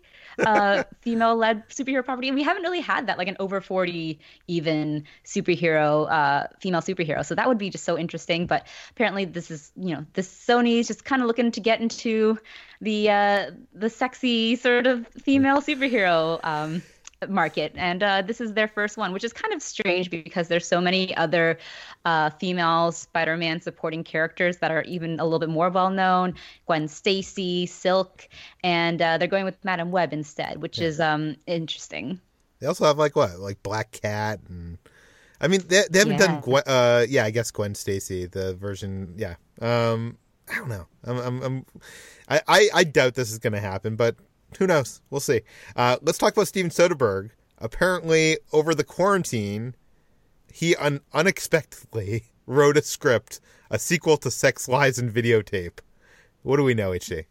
uh, 0.44 0.82
female 1.00 1.36
led 1.36 1.68
superhero 1.68 2.04
property. 2.04 2.28
And 2.28 2.36
we 2.36 2.42
haven't 2.42 2.62
really 2.62 2.80
had 2.80 3.06
that, 3.06 3.18
like 3.18 3.28
an 3.28 3.36
over 3.40 3.60
40 3.60 4.18
even 4.46 5.04
superhero, 5.24 6.10
uh, 6.10 6.46
female 6.60 6.80
superhero. 6.80 7.24
So 7.24 7.34
that 7.34 7.48
would 7.48 7.58
be 7.58 7.70
just 7.70 7.84
so 7.84 7.98
interesting. 7.98 8.46
But 8.46 8.66
apparently, 8.90 9.24
this 9.24 9.50
is, 9.50 9.72
you 9.76 9.94
know, 9.94 10.06
this 10.14 10.28
Sony 10.28 10.78
is 10.78 10.86
just 10.86 11.04
kind 11.04 11.22
of 11.22 11.28
looking 11.28 11.50
to 11.52 11.60
get 11.60 11.80
into 11.80 12.38
the 12.80 13.10
uh, 13.10 13.50
the 13.72 13.90
sexy 13.90 14.56
sort 14.56 14.86
of 14.86 15.06
female 15.24 15.60
superhero. 15.60 16.40
Um, 16.44 16.82
market. 17.28 17.72
And 17.76 18.02
uh, 18.02 18.22
this 18.22 18.40
is 18.40 18.52
their 18.52 18.68
first 18.68 18.96
one 18.96 19.12
which 19.12 19.24
is 19.24 19.32
kind 19.32 19.52
of 19.54 19.62
strange 19.62 20.10
because 20.10 20.48
there's 20.48 20.66
so 20.66 20.80
many 20.80 21.16
other 21.16 21.58
uh, 22.04 22.30
female 22.30 22.92
spider-man 22.92 23.60
supporting 23.60 24.04
characters 24.04 24.58
that 24.58 24.70
are 24.70 24.82
even 24.82 25.18
a 25.18 25.24
little 25.24 25.38
bit 25.40 25.48
more 25.48 25.70
well 25.70 25.90
known 25.90 26.34
gwen 26.66 26.86
stacy 26.86 27.66
silk 27.66 28.28
and 28.62 29.02
uh, 29.02 29.18
they're 29.18 29.26
going 29.28 29.44
with 29.44 29.56
madam 29.64 29.90
web 29.90 30.12
instead 30.12 30.62
which 30.62 30.78
is 30.80 31.00
um, 31.00 31.34
interesting. 31.46 32.20
They 32.60 32.66
also 32.66 32.84
have 32.84 32.98
like 32.98 33.14
what, 33.14 33.38
like 33.38 33.62
Black 33.62 33.92
Cat, 33.92 34.40
and 34.48 34.78
I 35.40 35.46
mean 35.48 35.62
they, 35.68 35.84
they 35.90 36.00
haven't 36.00 36.18
done 36.18 36.34
Yeah. 36.36 36.40
Gwen, 36.40 36.62
uh 36.66 37.06
yeah 37.08 37.24
I 37.24 37.30
guess 37.30 37.50
Gwen 37.50 37.74
Stacy 37.74 38.26
the 38.26 38.54
version 38.54 39.14
yeah. 39.16 39.36
Um 39.60 40.18
I 40.50 40.56
don't 40.56 40.68
know. 40.68 40.86
I'm 41.04 41.18
I'm, 41.18 41.42
I'm 41.42 41.66
I, 42.28 42.40
I 42.48 42.68
I 42.74 42.84
doubt 42.84 43.14
this 43.14 43.30
is 43.30 43.38
gonna 43.38 43.60
happen 43.60 43.96
but 43.96 44.16
who 44.58 44.66
knows? 44.66 45.00
We'll 45.10 45.20
see. 45.20 45.42
Uh 45.76 45.96
let's 46.02 46.18
talk 46.18 46.32
about 46.32 46.48
Steven 46.48 46.70
Soderbergh. 46.70 47.30
Apparently 47.58 48.38
over 48.52 48.74
the 48.74 48.84
quarantine 48.84 49.74
he 50.52 50.74
un- 50.76 51.00
unexpectedly 51.12 52.24
wrote 52.46 52.76
a 52.76 52.82
script 52.82 53.40
a 53.70 53.78
sequel 53.78 54.16
to 54.16 54.30
Sex 54.30 54.68
Lies 54.68 54.98
and 54.98 55.12
Videotape. 55.12 55.80
What 56.42 56.56
do 56.56 56.64
we 56.64 56.74
know 56.74 56.90
HT 56.90 57.26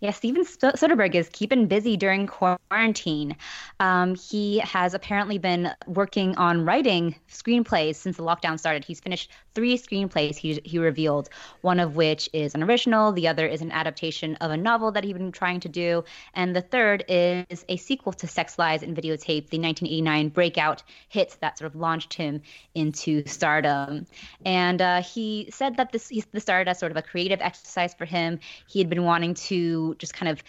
Yeah, 0.00 0.10
Steven 0.10 0.44
Soderbergh 0.44 1.14
is 1.14 1.28
keeping 1.32 1.66
busy 1.66 1.96
during 1.96 2.26
quarantine. 2.26 3.36
Um, 3.78 4.14
he 4.16 4.58
has 4.58 4.94
apparently 4.94 5.38
been 5.38 5.70
working 5.86 6.36
on 6.36 6.64
writing 6.64 7.14
screenplays 7.30 7.94
since 7.96 8.16
the 8.16 8.24
lockdown 8.24 8.58
started. 8.58 8.84
He's 8.84 9.00
finished 9.00 9.30
three 9.56 9.78
screenplays 9.78 10.36
he, 10.36 10.60
he 10.64 10.78
revealed, 10.78 11.30
one 11.62 11.80
of 11.80 11.96
which 11.96 12.28
is 12.34 12.54
an 12.54 12.62
original, 12.62 13.10
the 13.10 13.26
other 13.26 13.46
is 13.46 13.62
an 13.62 13.72
adaptation 13.72 14.36
of 14.36 14.50
a 14.50 14.56
novel 14.56 14.92
that 14.92 15.02
he'd 15.02 15.14
been 15.14 15.32
trying 15.32 15.58
to 15.60 15.68
do, 15.68 16.04
and 16.34 16.54
the 16.54 16.60
third 16.60 17.04
is 17.08 17.64
a 17.70 17.78
sequel 17.78 18.12
to 18.12 18.26
Sex 18.28 18.58
Lies 18.58 18.82
and 18.82 18.94
Videotape, 18.94 19.48
the 19.48 19.58
1989 19.58 20.28
breakout 20.28 20.82
hit 21.08 21.38
that 21.40 21.56
sort 21.56 21.72
of 21.72 21.74
launched 21.74 22.12
him 22.12 22.42
into 22.74 23.26
stardom. 23.26 24.06
And 24.44 24.82
uh, 24.82 25.02
he 25.02 25.48
said 25.50 25.78
that 25.78 25.90
this, 25.90 26.12
this 26.32 26.42
started 26.42 26.68
as 26.68 26.78
sort 26.78 26.92
of 26.92 26.98
a 26.98 27.02
creative 27.02 27.40
exercise 27.40 27.94
for 27.94 28.04
him. 28.04 28.38
He 28.68 28.78
had 28.78 28.90
been 28.90 29.04
wanting 29.04 29.32
to 29.34 29.96
just 29.98 30.12
kind 30.12 30.30
of 30.30 30.42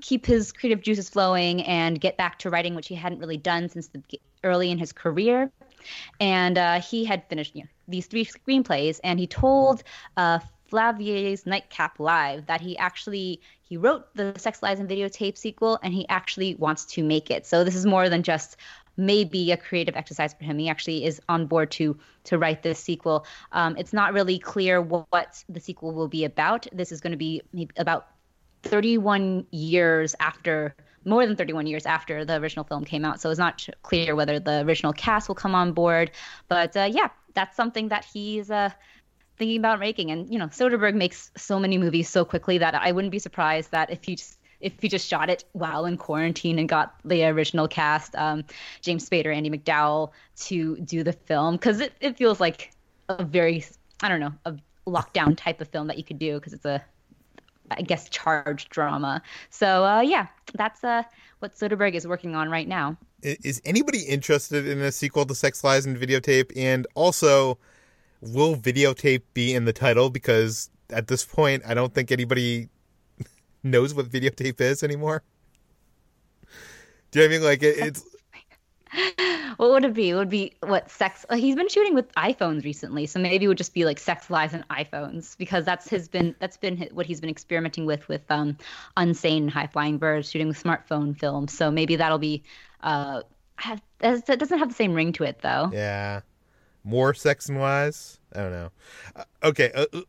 keep 0.00 0.24
his 0.24 0.52
creative 0.52 0.82
juices 0.82 1.10
flowing 1.10 1.62
and 1.62 2.00
get 2.00 2.16
back 2.16 2.38
to 2.38 2.50
writing, 2.50 2.74
which 2.74 2.88
he 2.88 2.94
hadn't 2.94 3.18
really 3.18 3.36
done 3.36 3.68
since 3.68 3.88
the 3.88 4.02
early 4.44 4.70
in 4.70 4.78
his 4.78 4.92
career. 4.92 5.50
And 6.20 6.58
uh, 6.58 6.80
he 6.80 7.04
had 7.04 7.28
finished 7.28 7.54
you 7.54 7.62
know, 7.62 7.68
these 7.88 8.06
three 8.06 8.24
screenplays, 8.24 9.00
and 9.04 9.18
he 9.18 9.26
told 9.26 9.82
uh, 10.16 10.40
Flavier's 10.68 11.46
Nightcap 11.46 12.00
Live 12.00 12.46
that 12.46 12.60
he 12.60 12.76
actually 12.78 13.40
he 13.62 13.76
wrote 13.76 14.14
the 14.14 14.32
Sex 14.38 14.62
Lies 14.62 14.78
and 14.78 14.88
Videotape 14.88 15.36
sequel, 15.36 15.78
and 15.82 15.92
he 15.92 16.08
actually 16.08 16.54
wants 16.54 16.84
to 16.86 17.02
make 17.02 17.30
it. 17.30 17.46
So 17.46 17.64
this 17.64 17.74
is 17.74 17.86
more 17.86 18.08
than 18.08 18.22
just 18.22 18.56
maybe 18.96 19.52
a 19.52 19.56
creative 19.56 19.96
exercise 19.96 20.34
for 20.34 20.44
him. 20.44 20.58
He 20.58 20.68
actually 20.68 21.04
is 21.04 21.20
on 21.28 21.46
board 21.46 21.70
to 21.72 21.98
to 22.24 22.38
write 22.38 22.62
this 22.62 22.78
sequel. 22.78 23.26
Um, 23.52 23.76
it's 23.76 23.92
not 23.92 24.12
really 24.12 24.38
clear 24.38 24.80
what, 24.80 25.06
what 25.10 25.42
the 25.48 25.60
sequel 25.60 25.92
will 25.92 26.08
be 26.08 26.24
about. 26.24 26.66
This 26.72 26.92
is 26.92 27.00
going 27.00 27.12
to 27.12 27.16
be 27.16 27.42
about 27.76 28.08
31 28.62 29.46
years 29.50 30.14
after 30.18 30.74
more 31.06 31.24
than 31.26 31.36
31 31.36 31.66
years 31.66 31.86
after 31.86 32.24
the 32.24 32.36
original 32.36 32.64
film 32.64 32.84
came 32.84 33.04
out 33.04 33.20
so 33.20 33.30
it's 33.30 33.38
not 33.38 33.66
clear 33.82 34.14
whether 34.14 34.38
the 34.40 34.60
original 34.62 34.92
cast 34.92 35.28
will 35.28 35.34
come 35.34 35.54
on 35.54 35.72
board. 35.72 36.10
But 36.48 36.76
uh, 36.76 36.90
yeah 36.92 37.08
that's 37.34 37.56
something 37.56 37.88
that 37.88 38.04
he's 38.04 38.50
uh, 38.50 38.70
thinking 39.36 39.58
about 39.58 39.78
making. 39.78 40.10
And 40.10 40.30
you 40.30 40.38
know 40.38 40.46
soderbergh 40.46 40.94
makes 40.94 41.30
so 41.36 41.58
many 41.58 41.78
movies 41.78 42.08
so 42.08 42.24
quickly 42.24 42.58
that 42.58 42.74
i 42.74 42.92
wouldn't 42.92 43.12
be 43.12 43.18
surprised 43.18 43.70
that 43.70 43.90
if 43.90 44.04
he 44.04 44.16
just 44.16 44.38
if 44.58 44.72
he 44.80 44.88
just 44.88 45.06
shot 45.06 45.28
it 45.28 45.44
while 45.52 45.84
in 45.84 45.98
quarantine 45.98 46.58
and 46.58 46.66
got 46.66 46.94
the 47.04 47.24
original 47.26 47.68
cast 47.68 48.16
um, 48.16 48.44
james 48.80 49.08
spader 49.08 49.26
andie 49.26 49.50
macdowell 49.50 50.12
to 50.36 50.76
do 50.78 51.02
the 51.02 51.12
film. 51.12 51.54
Because 51.56 51.80
it, 51.80 51.92
it 52.00 52.16
feels 52.16 52.40
like 52.40 52.72
a 53.08 53.24
very 53.24 53.64
i 54.02 54.08
don't 54.08 54.20
know 54.20 54.32
a 54.44 54.56
lockdown 54.86 55.36
type 55.36 55.60
of 55.60 55.68
film 55.68 55.88
that 55.88 55.98
you 55.98 56.04
could 56.04 56.18
do 56.18 56.34
because 56.34 56.52
it's 56.52 56.64
a 56.64 56.82
I 57.70 57.82
guess 57.82 58.08
charged 58.08 58.70
drama. 58.70 59.22
So 59.50 59.84
uh, 59.84 60.00
yeah, 60.00 60.26
that's 60.54 60.84
uh, 60.84 61.02
what 61.40 61.54
Soderbergh 61.54 61.94
is 61.94 62.06
working 62.06 62.34
on 62.34 62.50
right 62.50 62.68
now. 62.68 62.96
Is 63.22 63.60
anybody 63.64 64.00
interested 64.02 64.66
in 64.66 64.80
a 64.80 64.92
sequel 64.92 65.24
to 65.26 65.34
Sex 65.34 65.64
Lies 65.64 65.86
and 65.86 65.96
Videotape? 65.96 66.52
And 66.54 66.86
also, 66.94 67.58
will 68.20 68.54
Videotape 68.56 69.22
be 69.34 69.54
in 69.54 69.64
the 69.64 69.72
title? 69.72 70.10
Because 70.10 70.70
at 70.90 71.08
this 71.08 71.24
point, 71.24 71.62
I 71.66 71.74
don't 71.74 71.92
think 71.92 72.12
anybody 72.12 72.68
knows 73.62 73.94
what 73.94 74.06
Videotape 74.06 74.60
is 74.60 74.82
anymore. 74.82 75.22
Do 77.10 77.20
you 77.20 77.28
know 77.28 77.30
what 77.30 77.34
I 77.34 77.38
mean? 77.38 77.46
Like, 77.46 77.62
it, 77.62 77.78
it's 77.78 78.04
What 79.56 79.70
would 79.70 79.84
it 79.84 79.94
be? 79.94 80.10
It 80.10 80.14
would 80.14 80.28
be 80.28 80.52
what 80.60 80.90
sex? 80.90 81.24
Uh, 81.28 81.36
he's 81.36 81.56
been 81.56 81.68
shooting 81.68 81.94
with 81.94 82.12
iPhones 82.14 82.64
recently, 82.64 83.06
so 83.06 83.18
maybe 83.18 83.44
it 83.44 83.48
would 83.48 83.58
just 83.58 83.74
be 83.74 83.84
like 83.84 83.98
sex 83.98 84.30
lies 84.30 84.52
and 84.52 84.66
iPhones 84.68 85.36
because 85.38 85.64
that's 85.64 85.88
his 85.88 86.08
been 86.08 86.34
that's 86.38 86.56
been 86.56 86.76
hi- 86.76 86.90
what 86.92 87.06
he's 87.06 87.20
been 87.20 87.30
experimenting 87.30 87.86
with 87.86 88.06
with 88.08 88.22
um, 88.30 88.56
Unsane 88.96 89.48
High 89.48 89.66
Flying 89.66 89.98
Birds, 89.98 90.30
shooting 90.30 90.48
with 90.48 90.62
smartphone 90.62 91.18
films. 91.18 91.52
So 91.52 91.70
maybe 91.70 91.96
that'll 91.96 92.18
be. 92.18 92.42
Uh, 92.82 93.22
have, 93.58 93.82
it 94.00 94.38
doesn't 94.38 94.58
have 94.58 94.68
the 94.68 94.74
same 94.74 94.92
ring 94.92 95.12
to 95.14 95.24
it 95.24 95.40
though. 95.40 95.70
yeah, 95.72 96.20
more 96.84 97.14
sex 97.14 97.48
and 97.48 97.58
wise. 97.58 98.20
I 98.34 98.40
don't 98.40 98.52
know. 98.52 98.70
Uh, 99.14 99.24
okay, 99.44 99.72
uh, 99.74 99.86
uh, 99.92 100.00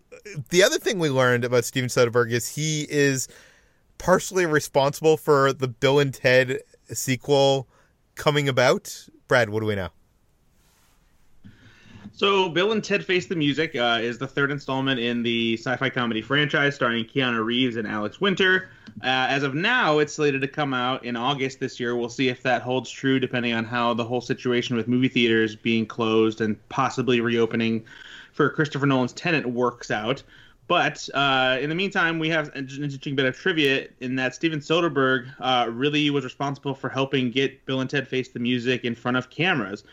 the 0.50 0.64
other 0.64 0.78
thing 0.78 1.00
we 1.00 1.10
learned 1.10 1.46
about 1.46 1.64
Steven 1.66 1.90
Soderbergh 1.90 2.32
is 2.32 2.56
he 2.56 2.86
is 2.90 3.28
partially 3.98 4.46
responsible 4.46 5.18
for 5.18 5.54
the 5.54 5.68
Bill 5.68 6.00
and 6.00 6.14
Ted 6.14 6.60
sequel 6.92 7.68
coming 8.16 8.50
about. 8.50 9.08
Brad, 9.28 9.50
what 9.50 9.60
do 9.62 9.66
we 9.66 9.76
know? 9.76 9.90
So, 12.14 12.50
Bill 12.50 12.72
and 12.72 12.84
Ted 12.84 13.06
Face 13.06 13.28
the 13.28 13.36
Music 13.36 13.76
uh, 13.76 14.00
is 14.02 14.18
the 14.18 14.26
third 14.26 14.50
installment 14.50 15.00
in 15.00 15.22
the 15.22 15.56
sci-fi 15.56 15.92
comedy 15.92 16.24
franchise, 16.24 16.74
starring 16.74 17.06
Keanu 17.06 17.46
Reeves 17.46 17.76
and 17.76 17.88
Alex 17.88 18.20
Winter. 18.20 18.70
Uh, 19.04 19.28
as 19.30 19.44
of 19.44 19.54
now, 19.54 20.00
it's 20.00 20.14
slated 20.14 20.42
to 20.42 20.48
come 20.48 20.74
out 20.74 21.06
in 21.06 21.16
August 21.16 21.60
this 21.60 21.80
year. 21.80 21.96
We'll 21.96 22.10
see 22.10 22.30
if 22.30 22.42
that 22.42 22.64
holds 22.64 22.90
true, 22.90 23.20
depending 23.20 23.54
on 23.54 23.66
how 23.66 23.94
the 23.94 24.04
whole 24.04 24.22
situation 24.22 24.76
with 24.76 24.88
movie 24.88 25.10
theaters 25.10 25.56
being 25.56 25.86
closed 25.86 26.42
and 26.42 26.58
possibly 26.70 27.22
reopening 27.22 27.86
for 28.34 28.50
Christopher 28.50 28.88
Nolan's 28.88 29.14
Tenet 29.14 29.46
works 29.46 29.92
out. 29.92 30.24
But 30.68 31.08
uh, 31.14 31.58
in 31.62 31.70
the 31.70 31.76
meantime, 31.76 32.20
we 32.20 32.28
have 32.30 32.50
an 32.54 32.70
interesting 32.70 33.16
bit 33.16 33.26
of 33.26 33.38
trivia 33.38 33.88
in 34.02 34.16
that 34.18 34.36
Steven 34.36 34.60
Soderbergh 34.60 35.34
uh, 35.40 35.70
really 35.72 36.10
was 36.10 36.26
responsible 36.26 36.76
for 36.76 36.90
helping 36.90 37.32
get 37.32 37.66
Bill 37.66 37.80
and 37.80 37.90
Ted 37.90 38.08
Face 38.08 38.28
the 38.30 38.40
Music 38.40 38.84
in 38.84 38.94
front 38.94 39.16
of 39.16 39.30
cameras. 39.30 39.86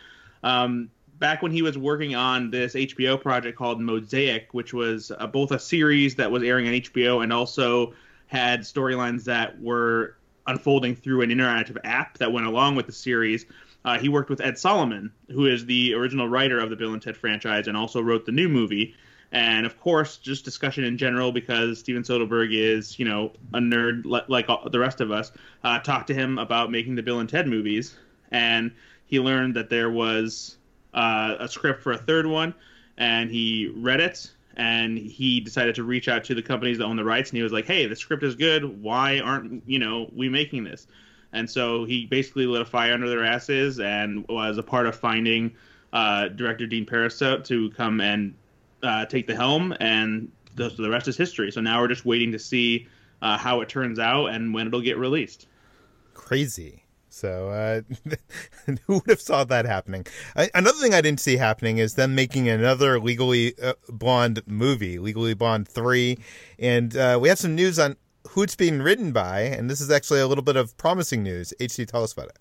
Um, 0.42 0.90
back 1.18 1.42
when 1.42 1.52
he 1.52 1.62
was 1.62 1.78
working 1.78 2.16
on 2.16 2.50
this 2.50 2.74
HBO 2.74 3.20
project 3.20 3.56
called 3.56 3.80
Mosaic, 3.80 4.48
which 4.52 4.74
was 4.74 5.12
uh, 5.18 5.26
both 5.28 5.52
a 5.52 5.58
series 5.58 6.16
that 6.16 6.30
was 6.30 6.42
airing 6.42 6.66
on 6.66 6.74
HBO 6.74 7.22
and 7.22 7.32
also 7.32 7.94
had 8.26 8.60
storylines 8.60 9.24
that 9.24 9.60
were 9.60 10.16
unfolding 10.46 10.96
through 10.96 11.22
an 11.22 11.30
interactive 11.30 11.78
app 11.84 12.18
that 12.18 12.32
went 12.32 12.46
along 12.46 12.74
with 12.74 12.86
the 12.86 12.92
series. 12.92 13.46
Uh, 13.84 13.98
he 13.98 14.08
worked 14.08 14.30
with 14.30 14.40
Ed 14.40 14.58
Solomon, 14.58 15.12
who 15.30 15.46
is 15.46 15.66
the 15.66 15.94
original 15.94 16.28
writer 16.28 16.58
of 16.58 16.70
the 16.70 16.76
Bill 16.76 16.94
and 16.94 17.02
Ted 17.02 17.16
franchise 17.16 17.68
and 17.68 17.76
also 17.76 18.00
wrote 18.00 18.26
the 18.26 18.32
new 18.32 18.48
movie. 18.48 18.94
And 19.34 19.66
of 19.66 19.80
course, 19.80 20.16
just 20.18 20.44
discussion 20.44 20.84
in 20.84 20.96
general, 20.96 21.32
because 21.32 21.80
Steven 21.80 22.04
Soderbergh 22.04 22.52
is, 22.52 23.00
you 23.00 23.04
know, 23.04 23.32
a 23.52 23.58
nerd 23.58 24.04
li- 24.04 24.22
like 24.28 24.48
all, 24.48 24.70
the 24.70 24.78
rest 24.78 25.00
of 25.00 25.10
us. 25.10 25.32
Uh, 25.64 25.80
talked 25.80 26.06
to 26.06 26.14
him 26.14 26.38
about 26.38 26.70
making 26.70 26.94
the 26.94 27.02
Bill 27.02 27.18
and 27.18 27.28
Ted 27.28 27.48
movies, 27.48 27.96
and 28.30 28.70
he 29.06 29.18
learned 29.18 29.56
that 29.56 29.68
there 29.68 29.90
was 29.90 30.56
uh, 30.94 31.34
a 31.40 31.48
script 31.48 31.82
for 31.82 31.90
a 31.90 31.98
third 31.98 32.26
one, 32.26 32.54
and 32.96 33.28
he 33.28 33.72
read 33.76 33.98
it, 33.98 34.30
and 34.56 34.96
he 34.96 35.40
decided 35.40 35.74
to 35.74 35.82
reach 35.82 36.06
out 36.06 36.22
to 36.24 36.34
the 36.36 36.42
companies 36.42 36.78
that 36.78 36.84
own 36.84 36.94
the 36.94 37.04
rights, 37.04 37.30
and 37.30 37.36
he 37.36 37.42
was 37.42 37.52
like, 37.52 37.66
"Hey, 37.66 37.86
the 37.86 37.96
script 37.96 38.22
is 38.22 38.36
good. 38.36 38.80
Why 38.80 39.18
aren't 39.18 39.64
you 39.66 39.80
know 39.80 40.08
we 40.14 40.28
making 40.28 40.62
this?" 40.62 40.86
And 41.32 41.50
so 41.50 41.84
he 41.84 42.06
basically 42.06 42.46
lit 42.46 42.62
a 42.62 42.64
fire 42.64 42.94
under 42.94 43.08
their 43.08 43.24
asses, 43.24 43.80
and 43.80 44.24
was 44.28 44.58
a 44.58 44.62
part 44.62 44.86
of 44.86 44.94
finding 44.94 45.56
uh, 45.92 46.28
director 46.28 46.68
Dean 46.68 46.86
Parisot 46.86 47.42
to 47.46 47.70
come 47.70 48.00
and 48.00 48.34
uh, 48.84 49.06
take 49.06 49.26
the 49.26 49.34
helm, 49.34 49.74
and 49.80 50.30
the, 50.54 50.68
the 50.68 50.90
rest 50.90 51.08
is 51.08 51.16
history. 51.16 51.50
So 51.50 51.60
now 51.60 51.80
we're 51.80 51.88
just 51.88 52.04
waiting 52.04 52.32
to 52.32 52.38
see 52.38 52.86
uh, 53.22 53.38
how 53.38 53.60
it 53.60 53.68
turns 53.68 53.98
out 53.98 54.26
and 54.26 54.54
when 54.54 54.66
it'll 54.66 54.80
get 54.80 54.98
released. 54.98 55.46
Crazy. 56.12 56.84
So 57.08 57.48
uh, 57.48 57.82
who 58.86 58.94
would 58.94 59.08
have 59.08 59.20
saw 59.20 59.44
that 59.44 59.66
happening? 59.66 60.06
I, 60.34 60.50
another 60.54 60.78
thing 60.78 60.94
I 60.94 61.00
didn't 61.00 61.20
see 61.20 61.36
happening 61.36 61.78
is 61.78 61.94
them 61.94 62.14
making 62.14 62.48
another 62.48 62.98
Legally 62.98 63.54
uh, 63.62 63.74
Blonde 63.88 64.42
movie, 64.46 64.98
Legally 64.98 65.34
Blonde 65.34 65.68
three, 65.68 66.18
and 66.58 66.96
uh, 66.96 67.18
we 67.20 67.28
have 67.28 67.38
some 67.38 67.54
news 67.54 67.78
on 67.78 67.96
who 68.30 68.42
it's 68.42 68.56
being 68.56 68.82
written 68.82 69.12
by, 69.12 69.42
and 69.42 69.70
this 69.70 69.80
is 69.80 69.92
actually 69.92 70.20
a 70.20 70.26
little 70.26 70.42
bit 70.42 70.56
of 70.56 70.76
promising 70.76 71.22
news. 71.22 71.52
HC, 71.60 71.86
tell 71.86 72.02
us 72.02 72.12
about 72.12 72.30
it. 72.30 72.38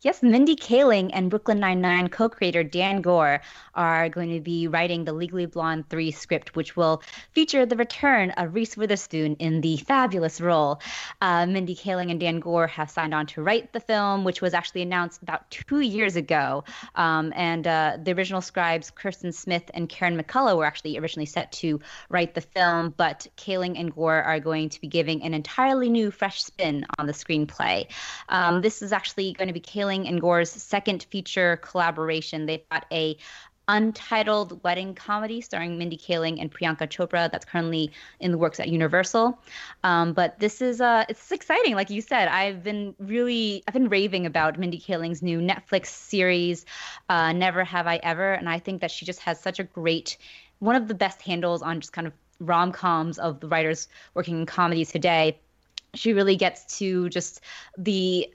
Yes, 0.00 0.22
Mindy 0.22 0.54
Kaling 0.54 1.10
and 1.12 1.28
Brooklyn 1.28 1.58
Nine-Nine 1.58 2.06
co-creator 2.10 2.62
Dan 2.62 3.02
Goor 3.02 3.40
are 3.74 4.08
going 4.08 4.32
to 4.32 4.40
be 4.40 4.68
writing 4.68 5.04
the 5.04 5.12
Legally 5.12 5.46
Blonde 5.46 5.88
3 5.90 6.12
script, 6.12 6.54
which 6.54 6.76
will 6.76 7.02
feature 7.32 7.66
the 7.66 7.74
return 7.74 8.30
of 8.30 8.54
Reese 8.54 8.76
Witherspoon 8.76 9.34
in 9.40 9.60
the 9.60 9.76
fabulous 9.78 10.40
role. 10.40 10.80
Uh, 11.20 11.46
Mindy 11.46 11.74
Kaling 11.74 12.12
and 12.12 12.20
Dan 12.20 12.38
Goor 12.38 12.68
have 12.68 12.92
signed 12.92 13.12
on 13.12 13.26
to 13.26 13.42
write 13.42 13.72
the 13.72 13.80
film, 13.80 14.22
which 14.22 14.40
was 14.40 14.54
actually 14.54 14.82
announced 14.82 15.20
about 15.20 15.50
two 15.50 15.80
years 15.80 16.14
ago. 16.14 16.62
Um, 16.94 17.32
and 17.34 17.66
uh, 17.66 17.98
the 18.00 18.12
original 18.12 18.40
scribes, 18.40 18.92
Kirsten 18.92 19.32
Smith 19.32 19.68
and 19.74 19.88
Karen 19.88 20.16
McCullah, 20.16 20.56
were 20.56 20.64
actually 20.64 20.96
originally 20.96 21.26
set 21.26 21.50
to 21.54 21.80
write 22.08 22.36
the 22.36 22.40
film, 22.40 22.94
but 22.96 23.26
Kaling 23.36 23.76
and 23.76 23.92
Goor 23.92 24.22
are 24.22 24.38
going 24.38 24.68
to 24.68 24.80
be 24.80 24.86
giving 24.86 25.24
an 25.24 25.34
entirely 25.34 25.90
new, 25.90 26.12
fresh 26.12 26.44
spin 26.44 26.86
on 27.00 27.08
the 27.08 27.12
screenplay. 27.12 27.88
Um, 28.28 28.60
this 28.60 28.80
is 28.80 28.92
actually 28.92 29.32
going 29.32 29.48
to 29.48 29.54
be 29.54 29.60
Kaling 29.60 29.87
and 29.88 30.20
Goor's 30.20 30.50
second 30.50 31.06
feature 31.10 31.56
collaboration. 31.58 32.46
They've 32.46 32.68
got 32.70 32.86
a 32.92 33.16
untitled 33.68 34.62
wedding 34.64 34.94
comedy 34.94 35.42
starring 35.42 35.78
Mindy 35.78 35.98
Kaling 35.98 36.40
and 36.40 36.50
Priyanka 36.50 36.88
Chopra 36.88 37.30
that's 37.30 37.44
currently 37.44 37.92
in 38.18 38.32
the 38.32 38.38
works 38.38 38.58
at 38.58 38.68
Universal. 38.68 39.38
Um, 39.84 40.14
but 40.14 40.38
this 40.38 40.62
is 40.62 40.80
uh, 40.80 41.04
it's 41.08 41.30
exciting, 41.30 41.74
like 41.74 41.90
you 41.90 42.00
said. 42.00 42.28
I've 42.28 42.62
been 42.62 42.94
really 42.98 43.62
I've 43.68 43.74
been 43.74 43.88
raving 43.88 44.26
about 44.26 44.58
Mindy 44.58 44.80
Kaling's 44.80 45.22
new 45.22 45.40
Netflix 45.40 45.86
series, 45.86 46.64
uh, 47.08 47.32
Never 47.32 47.62
Have 47.64 47.86
I 47.86 47.96
Ever, 48.02 48.32
and 48.32 48.48
I 48.48 48.58
think 48.58 48.80
that 48.80 48.90
she 48.90 49.04
just 49.04 49.20
has 49.20 49.40
such 49.40 49.58
a 49.58 49.64
great 49.64 50.16
one 50.60 50.74
of 50.74 50.88
the 50.88 50.94
best 50.94 51.22
handles 51.22 51.62
on 51.62 51.80
just 51.80 51.92
kind 51.92 52.06
of 52.06 52.12
rom 52.40 52.72
coms 52.72 53.18
of 53.18 53.40
the 53.40 53.48
writers 53.48 53.88
working 54.14 54.40
in 54.40 54.46
comedies 54.46 54.90
today 54.90 55.38
she 55.94 56.12
really 56.12 56.36
gets 56.36 56.78
to 56.78 57.08
just 57.08 57.40
the 57.76 58.28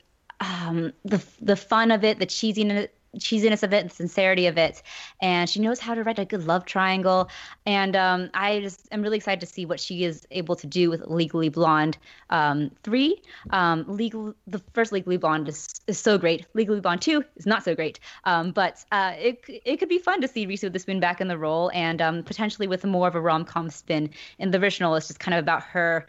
um, 0.44 0.94
the 1.06 1.24
the 1.42 1.56
fun 1.56 1.92
of 1.92 2.04
it, 2.04 2.20
the 2.20 2.28
cheesiness 2.28 2.90
cheesiness 3.20 3.62
of 3.62 3.72
it, 3.74 3.84
the 3.90 3.96
sincerity 3.96 4.48
of 4.48 4.58
it, 4.58 4.82
and 5.22 5.48
she 5.48 5.60
knows 5.60 5.80
how 5.80 5.94
to 5.94 6.04
write 6.04 6.18
a 6.18 6.26
good 6.26 6.46
love 6.48 6.66
triangle. 6.66 7.30
And 7.66 7.96
um, 7.96 8.30
I 8.34 8.60
just 8.62 8.88
am 8.92 9.04
really 9.04 9.18
excited 9.18 9.40
to 9.42 9.46
see 9.46 9.66
what 9.68 9.80
she 9.80 10.04
is 10.04 10.28
able 10.32 10.56
to 10.56 10.66
do 10.66 10.90
with 10.90 11.02
Legally 11.06 11.50
Blonde 11.50 11.96
um, 12.32 12.72
three. 12.84 13.22
Um, 13.52 13.86
legal, 13.88 14.34
the 14.48 14.60
first 14.74 14.92
Legally 14.92 15.18
Blonde 15.18 15.48
is, 15.48 15.82
is 15.86 16.00
so 16.00 16.18
great. 16.18 16.48
Legally 16.56 16.82
Blonde 16.82 17.04
two 17.04 17.24
is 17.36 17.46
not 17.46 17.64
so 17.64 17.76
great, 17.76 18.00
um, 18.24 18.52
but 18.52 18.84
uh, 18.92 19.14
it 19.18 19.44
it 19.48 19.78
could 19.78 19.90
be 19.90 20.00
fun 20.00 20.20
to 20.22 20.28
see 20.28 20.48
Reese 20.48 20.64
Witherspoon 20.64 21.00
back 21.00 21.22
in 21.22 21.28
the 21.28 21.38
role, 21.38 21.70
and 21.74 22.02
um, 22.02 22.24
potentially 22.24 22.68
with 22.68 22.84
more 22.84 23.08
of 23.08 23.16
a 23.16 23.22
rom 23.22 23.46
com 23.46 23.70
spin. 23.70 24.10
In 24.40 24.50
the 24.50 24.60
original, 24.60 24.96
it's 24.96 25.08
just 25.08 25.20
kind 25.20 25.36
of 25.36 25.44
about 25.44 25.62
her 25.64 26.08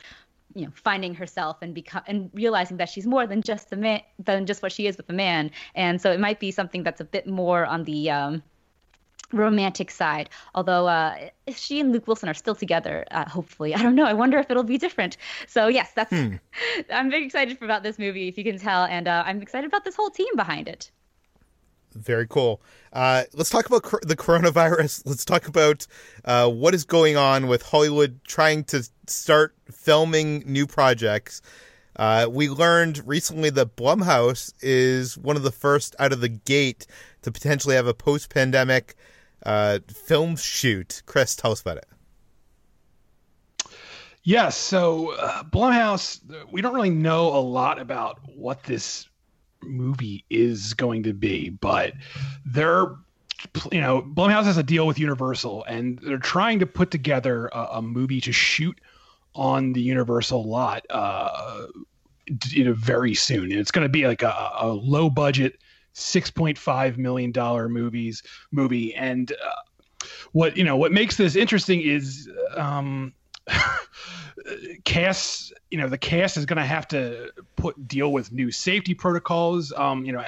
you 0.54 0.64
know 0.64 0.72
finding 0.74 1.14
herself 1.14 1.58
and 1.60 1.74
become 1.74 2.02
and 2.06 2.30
realizing 2.32 2.76
that 2.78 2.88
she's 2.88 3.06
more 3.06 3.26
than 3.26 3.42
just 3.42 3.70
the 3.70 3.76
man 3.76 4.00
than 4.18 4.46
just 4.46 4.62
what 4.62 4.72
she 4.72 4.86
is 4.86 4.96
with 4.96 5.08
a 5.10 5.12
man. 5.12 5.50
And 5.74 6.00
so 6.00 6.12
it 6.12 6.20
might 6.20 6.40
be 6.40 6.50
something 6.50 6.82
that's 6.82 7.00
a 7.00 7.04
bit 7.04 7.26
more 7.26 7.66
on 7.66 7.84
the 7.84 8.10
um, 8.10 8.42
romantic 9.32 9.90
side. 9.90 10.30
Although 10.54 10.86
uh, 10.86 11.28
she 11.54 11.80
and 11.80 11.92
luke 11.92 12.06
wilson 12.06 12.28
are 12.28 12.34
still 12.34 12.54
together 12.54 13.04
uh, 13.10 13.28
hopefully. 13.28 13.74
I 13.74 13.82
don't 13.82 13.94
know. 13.94 14.06
I 14.06 14.12
wonder 14.14 14.38
if 14.38 14.50
it'll 14.50 14.62
be 14.62 14.78
different. 14.78 15.16
So 15.46 15.68
yes 15.68 15.92
that's 15.94 16.10
hmm. 16.10 16.36
i'm 16.90 17.10
very 17.10 17.24
excited 17.24 17.60
about 17.62 17.82
this 17.82 17.98
movie 17.98 18.28
if 18.28 18.38
you 18.38 18.44
can 18.44 18.58
tell. 18.58 18.84
And 18.84 19.08
uh, 19.08 19.24
i'm 19.26 19.42
excited 19.42 19.66
about 19.66 19.84
this 19.84 19.96
whole 19.96 20.10
team 20.10 20.34
behind 20.36 20.68
it 20.68 20.90
very 21.94 22.26
cool. 22.26 22.60
Uh, 22.92 23.24
let's 23.32 23.50
talk 23.50 23.66
about 23.66 23.82
cr- 23.82 23.96
the 24.02 24.16
coronavirus. 24.16 25.02
Let's 25.06 25.24
talk 25.24 25.48
about 25.48 25.86
uh, 26.24 26.48
what 26.48 26.74
is 26.74 26.84
going 26.84 27.16
on 27.16 27.48
with 27.48 27.62
Hollywood 27.62 28.20
trying 28.24 28.64
to 28.64 28.88
start 29.06 29.54
filming 29.70 30.44
new 30.46 30.66
projects. 30.66 31.42
Uh, 31.96 32.28
we 32.30 32.48
learned 32.48 33.06
recently 33.06 33.50
that 33.50 33.76
Blumhouse 33.76 34.52
is 34.60 35.18
one 35.18 35.36
of 35.36 35.42
the 35.42 35.52
first 35.52 35.94
out 35.98 36.12
of 36.12 36.20
the 36.20 36.28
gate 36.28 36.86
to 37.22 37.32
potentially 37.32 37.74
have 37.74 37.86
a 37.86 37.94
post 37.94 38.30
pandemic 38.30 38.94
uh, 39.44 39.78
film 39.88 40.36
shoot. 40.36 41.02
Chris, 41.06 41.34
tell 41.36 41.52
us 41.52 41.60
about 41.60 41.78
it. 41.78 41.86
Yes. 44.22 44.56
So, 44.56 45.10
uh, 45.16 45.42
Blumhouse, 45.44 46.20
we 46.50 46.62
don't 46.62 46.74
really 46.74 46.90
know 46.90 47.28
a 47.28 47.38
lot 47.38 47.78
about 47.78 48.20
what 48.34 48.62
this 48.64 49.08
movie 49.66 50.24
is 50.30 50.74
going 50.74 51.02
to 51.04 51.12
be, 51.12 51.50
but 51.50 51.92
they're 52.44 52.94
you 53.70 53.80
know 53.80 54.02
Blumhouse 54.02 54.44
has 54.44 54.56
a 54.56 54.62
deal 54.62 54.86
with 54.86 54.98
Universal, 54.98 55.64
and 55.64 55.98
they're 56.00 56.18
trying 56.18 56.58
to 56.60 56.66
put 56.66 56.90
together 56.90 57.48
a, 57.48 57.68
a 57.72 57.82
movie 57.82 58.20
to 58.22 58.32
shoot 58.32 58.80
on 59.34 59.72
the 59.72 59.80
Universal 59.80 60.44
lot, 60.44 60.86
uh, 60.90 61.66
you 62.48 62.64
know, 62.64 62.72
very 62.74 63.14
soon, 63.14 63.50
and 63.50 63.60
it's 63.60 63.70
going 63.70 63.84
to 63.84 63.88
be 63.88 64.06
like 64.06 64.22
a, 64.22 64.50
a 64.60 64.68
low 64.68 65.10
budget, 65.10 65.58
six 65.92 66.30
point 66.30 66.56
five 66.56 66.98
million 66.98 67.32
dollar 67.32 67.68
movies 67.68 68.22
movie, 68.50 68.94
and 68.94 69.32
uh, 69.32 70.06
what 70.32 70.56
you 70.56 70.64
know 70.64 70.76
what 70.76 70.92
makes 70.92 71.16
this 71.16 71.36
interesting 71.36 71.80
is. 71.80 72.28
Um, 72.56 73.12
cast 74.84 75.52
you 75.70 75.78
know 75.78 75.88
the 75.88 75.98
cast 75.98 76.36
is 76.36 76.46
going 76.46 76.58
to 76.58 76.64
have 76.64 76.86
to 76.88 77.30
put 77.56 77.88
deal 77.88 78.12
with 78.12 78.32
new 78.32 78.50
safety 78.50 78.94
protocols. 78.94 79.72
Um 79.72 80.04
you 80.04 80.12
know 80.12 80.24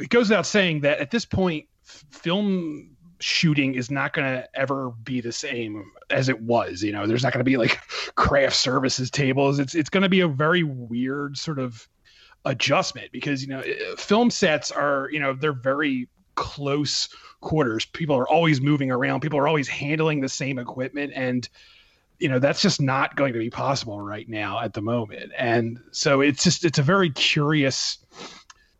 it 0.00 0.08
goes 0.08 0.28
without 0.28 0.46
saying 0.46 0.80
that 0.80 0.98
at 0.98 1.10
this 1.10 1.24
point 1.24 1.66
film 1.84 2.96
shooting 3.18 3.74
is 3.74 3.90
not 3.90 4.12
going 4.12 4.26
to 4.26 4.48
ever 4.54 4.90
be 5.04 5.20
the 5.20 5.32
same 5.32 5.92
as 6.10 6.28
it 6.28 6.40
was 6.40 6.82
you 6.82 6.92
know? 6.92 7.06
There's 7.06 7.22
not 7.22 7.32
going 7.32 7.44
to 7.44 7.50
be 7.50 7.56
like 7.56 7.78
craft 8.14 8.56
services 8.56 9.10
tables. 9.10 9.58
It's 9.58 9.74
it's 9.74 9.90
going 9.90 10.02
to 10.02 10.08
be 10.08 10.20
a 10.20 10.28
very 10.28 10.62
weird 10.62 11.36
sort 11.36 11.58
of 11.58 11.88
adjustment 12.44 13.12
because 13.12 13.42
you 13.42 13.48
know 13.48 13.62
film 13.96 14.30
sets 14.30 14.70
are 14.70 15.08
you 15.12 15.20
know 15.20 15.32
they're 15.34 15.52
very 15.52 16.08
close 16.34 17.08
quarters. 17.40 17.84
People 17.84 18.16
are 18.16 18.28
always 18.28 18.60
moving 18.60 18.90
around. 18.90 19.20
People 19.20 19.38
are 19.38 19.48
always 19.48 19.68
handling 19.68 20.20
the 20.20 20.28
same 20.28 20.58
equipment. 20.58 21.12
And 21.14 21.48
you 22.22 22.28
know 22.28 22.38
that's 22.38 22.62
just 22.62 22.80
not 22.80 23.16
going 23.16 23.32
to 23.32 23.38
be 23.40 23.50
possible 23.50 24.00
right 24.00 24.28
now 24.28 24.60
at 24.60 24.74
the 24.74 24.80
moment. 24.80 25.32
And 25.36 25.80
so 25.90 26.20
it's 26.20 26.44
just 26.44 26.64
it's 26.64 26.78
a 26.78 26.82
very 26.82 27.10
curious 27.10 27.98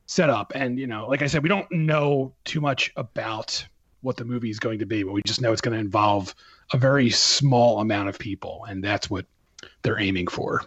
setup. 0.06 0.52
And 0.54 0.78
you 0.78 0.86
know 0.86 1.08
like 1.08 1.22
i 1.22 1.26
said 1.26 1.42
we 1.42 1.48
don't 1.48 1.70
know 1.72 2.32
too 2.44 2.60
much 2.60 2.92
about 2.96 3.66
what 4.00 4.16
the 4.16 4.24
movie 4.24 4.50
is 4.50 4.60
going 4.60 4.78
to 4.78 4.86
be 4.86 5.02
but 5.02 5.12
we 5.12 5.22
just 5.22 5.40
know 5.40 5.52
it's 5.52 5.60
going 5.60 5.74
to 5.74 5.80
involve 5.80 6.34
a 6.72 6.76
very 6.76 7.10
small 7.10 7.80
amount 7.80 8.08
of 8.08 8.18
people 8.18 8.64
and 8.68 8.82
that's 8.82 9.10
what 9.10 9.26
they're 9.82 9.98
aiming 9.98 10.28
for. 10.28 10.64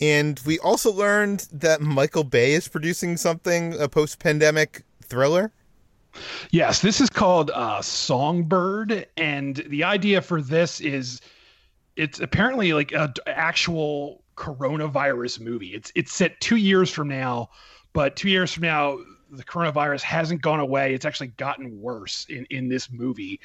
And 0.00 0.40
we 0.46 0.60
also 0.60 0.92
learned 0.92 1.48
that 1.52 1.80
michael 1.80 2.24
bay 2.24 2.52
is 2.52 2.68
producing 2.68 3.16
something 3.16 3.74
a 3.80 3.88
post-pandemic 3.88 4.84
thriller? 5.02 5.50
Yes 6.52 6.82
this 6.82 7.00
is 7.00 7.10
called 7.10 7.50
uh, 7.52 7.82
songbird 7.82 9.08
and 9.16 9.56
the 9.68 9.82
idea 9.82 10.22
for 10.22 10.40
this 10.40 10.80
is 10.80 11.20
it's 11.98 12.20
apparently 12.20 12.72
like 12.72 12.92
an 12.92 13.12
actual 13.26 14.22
coronavirus 14.36 15.40
movie. 15.40 15.74
It's 15.74 15.92
it's 15.94 16.12
set 16.12 16.40
two 16.40 16.56
years 16.56 16.90
from 16.90 17.08
now, 17.08 17.50
but 17.92 18.14
two 18.14 18.30
years 18.30 18.52
from 18.52 18.62
now, 18.62 18.98
the 19.30 19.42
coronavirus 19.42 20.02
hasn't 20.02 20.40
gone 20.40 20.60
away. 20.60 20.94
It's 20.94 21.04
actually 21.04 21.28
gotten 21.28 21.80
worse 21.80 22.24
in 22.30 22.46
in 22.50 22.68
this 22.68 22.90
movie, 22.90 23.40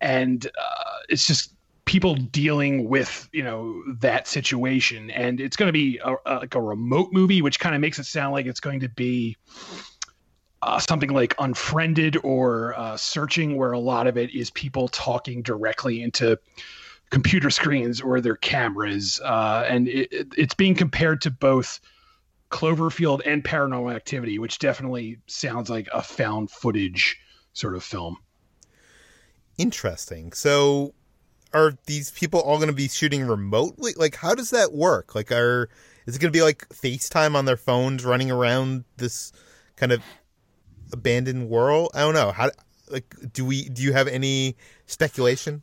and 0.00 0.46
uh, 0.46 0.98
it's 1.08 1.26
just 1.26 1.52
people 1.84 2.14
dealing 2.14 2.88
with 2.88 3.28
you 3.32 3.42
know 3.42 3.82
that 3.98 4.28
situation 4.28 5.10
and 5.10 5.40
it's 5.40 5.56
going 5.56 5.66
to 5.66 5.72
be 5.72 5.98
a, 6.04 6.14
a, 6.24 6.34
like 6.36 6.54
a 6.54 6.60
remote 6.60 7.08
movie 7.10 7.42
which 7.42 7.58
kind 7.58 7.74
of 7.74 7.80
makes 7.80 7.98
it 7.98 8.04
sound 8.04 8.32
like 8.32 8.46
it's 8.46 8.60
going 8.60 8.78
to 8.78 8.88
be 8.90 9.36
uh, 10.62 10.78
something 10.78 11.10
like 11.10 11.34
unfriended 11.40 12.16
or 12.22 12.78
uh, 12.78 12.96
searching 12.96 13.56
where 13.56 13.72
a 13.72 13.78
lot 13.78 14.06
of 14.06 14.16
it 14.16 14.32
is 14.32 14.50
people 14.50 14.86
talking 14.86 15.42
directly 15.42 16.00
into 16.00 16.38
computer 17.10 17.50
screens 17.50 18.00
or 18.00 18.20
their 18.20 18.36
cameras, 18.36 19.20
uh, 19.24 19.64
and 19.68 19.88
it, 19.88 20.28
it's 20.36 20.54
being 20.54 20.74
compared 20.74 21.20
to 21.22 21.30
both 21.30 21.80
Cloverfield 22.50 23.20
and 23.26 23.44
Paranormal 23.44 23.94
Activity, 23.94 24.38
which 24.38 24.58
definitely 24.58 25.18
sounds 25.26 25.70
like 25.70 25.88
a 25.92 26.02
found 26.02 26.50
footage 26.50 27.18
sort 27.52 27.74
of 27.74 27.84
film. 27.84 28.16
Interesting. 29.58 30.32
So, 30.32 30.94
are 31.52 31.74
these 31.86 32.10
people 32.12 32.40
all 32.40 32.56
going 32.56 32.68
to 32.68 32.74
be 32.74 32.88
shooting 32.88 33.26
remotely? 33.26 33.92
Like, 33.96 34.16
how 34.16 34.34
does 34.34 34.50
that 34.50 34.72
work? 34.72 35.14
Like, 35.14 35.32
are 35.32 35.68
is 36.06 36.16
it 36.16 36.18
going 36.20 36.32
to 36.32 36.36
be 36.36 36.42
like 36.42 36.68
FaceTime 36.70 37.34
on 37.34 37.44
their 37.44 37.56
phones, 37.56 38.04
running 38.04 38.30
around 38.30 38.84
this 38.96 39.32
kind 39.76 39.92
of 39.92 40.02
abandoned 40.92 41.48
world? 41.48 41.90
I 41.94 42.00
don't 42.00 42.14
know. 42.14 42.32
How 42.32 42.50
like 42.88 43.14
do 43.32 43.44
we 43.44 43.68
do 43.68 43.82
you 43.82 43.92
have 43.92 44.08
any 44.08 44.56
speculation? 44.86 45.62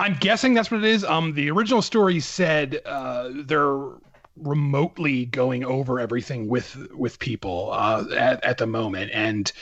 I'm 0.00 0.14
guessing 0.14 0.54
that's 0.54 0.70
what 0.70 0.82
it 0.82 0.88
is. 0.88 1.04
Um, 1.04 1.34
the 1.34 1.50
original 1.50 1.82
story 1.82 2.20
said 2.20 2.80
uh, 2.86 3.28
they're 3.32 3.78
remotely 4.36 5.26
going 5.26 5.62
over 5.62 6.00
everything 6.00 6.48
with 6.48 6.74
with 6.92 7.18
people 7.18 7.70
uh, 7.72 8.06
at 8.16 8.42
at 8.42 8.56
the 8.56 8.66
moment, 8.66 9.10
and 9.12 9.52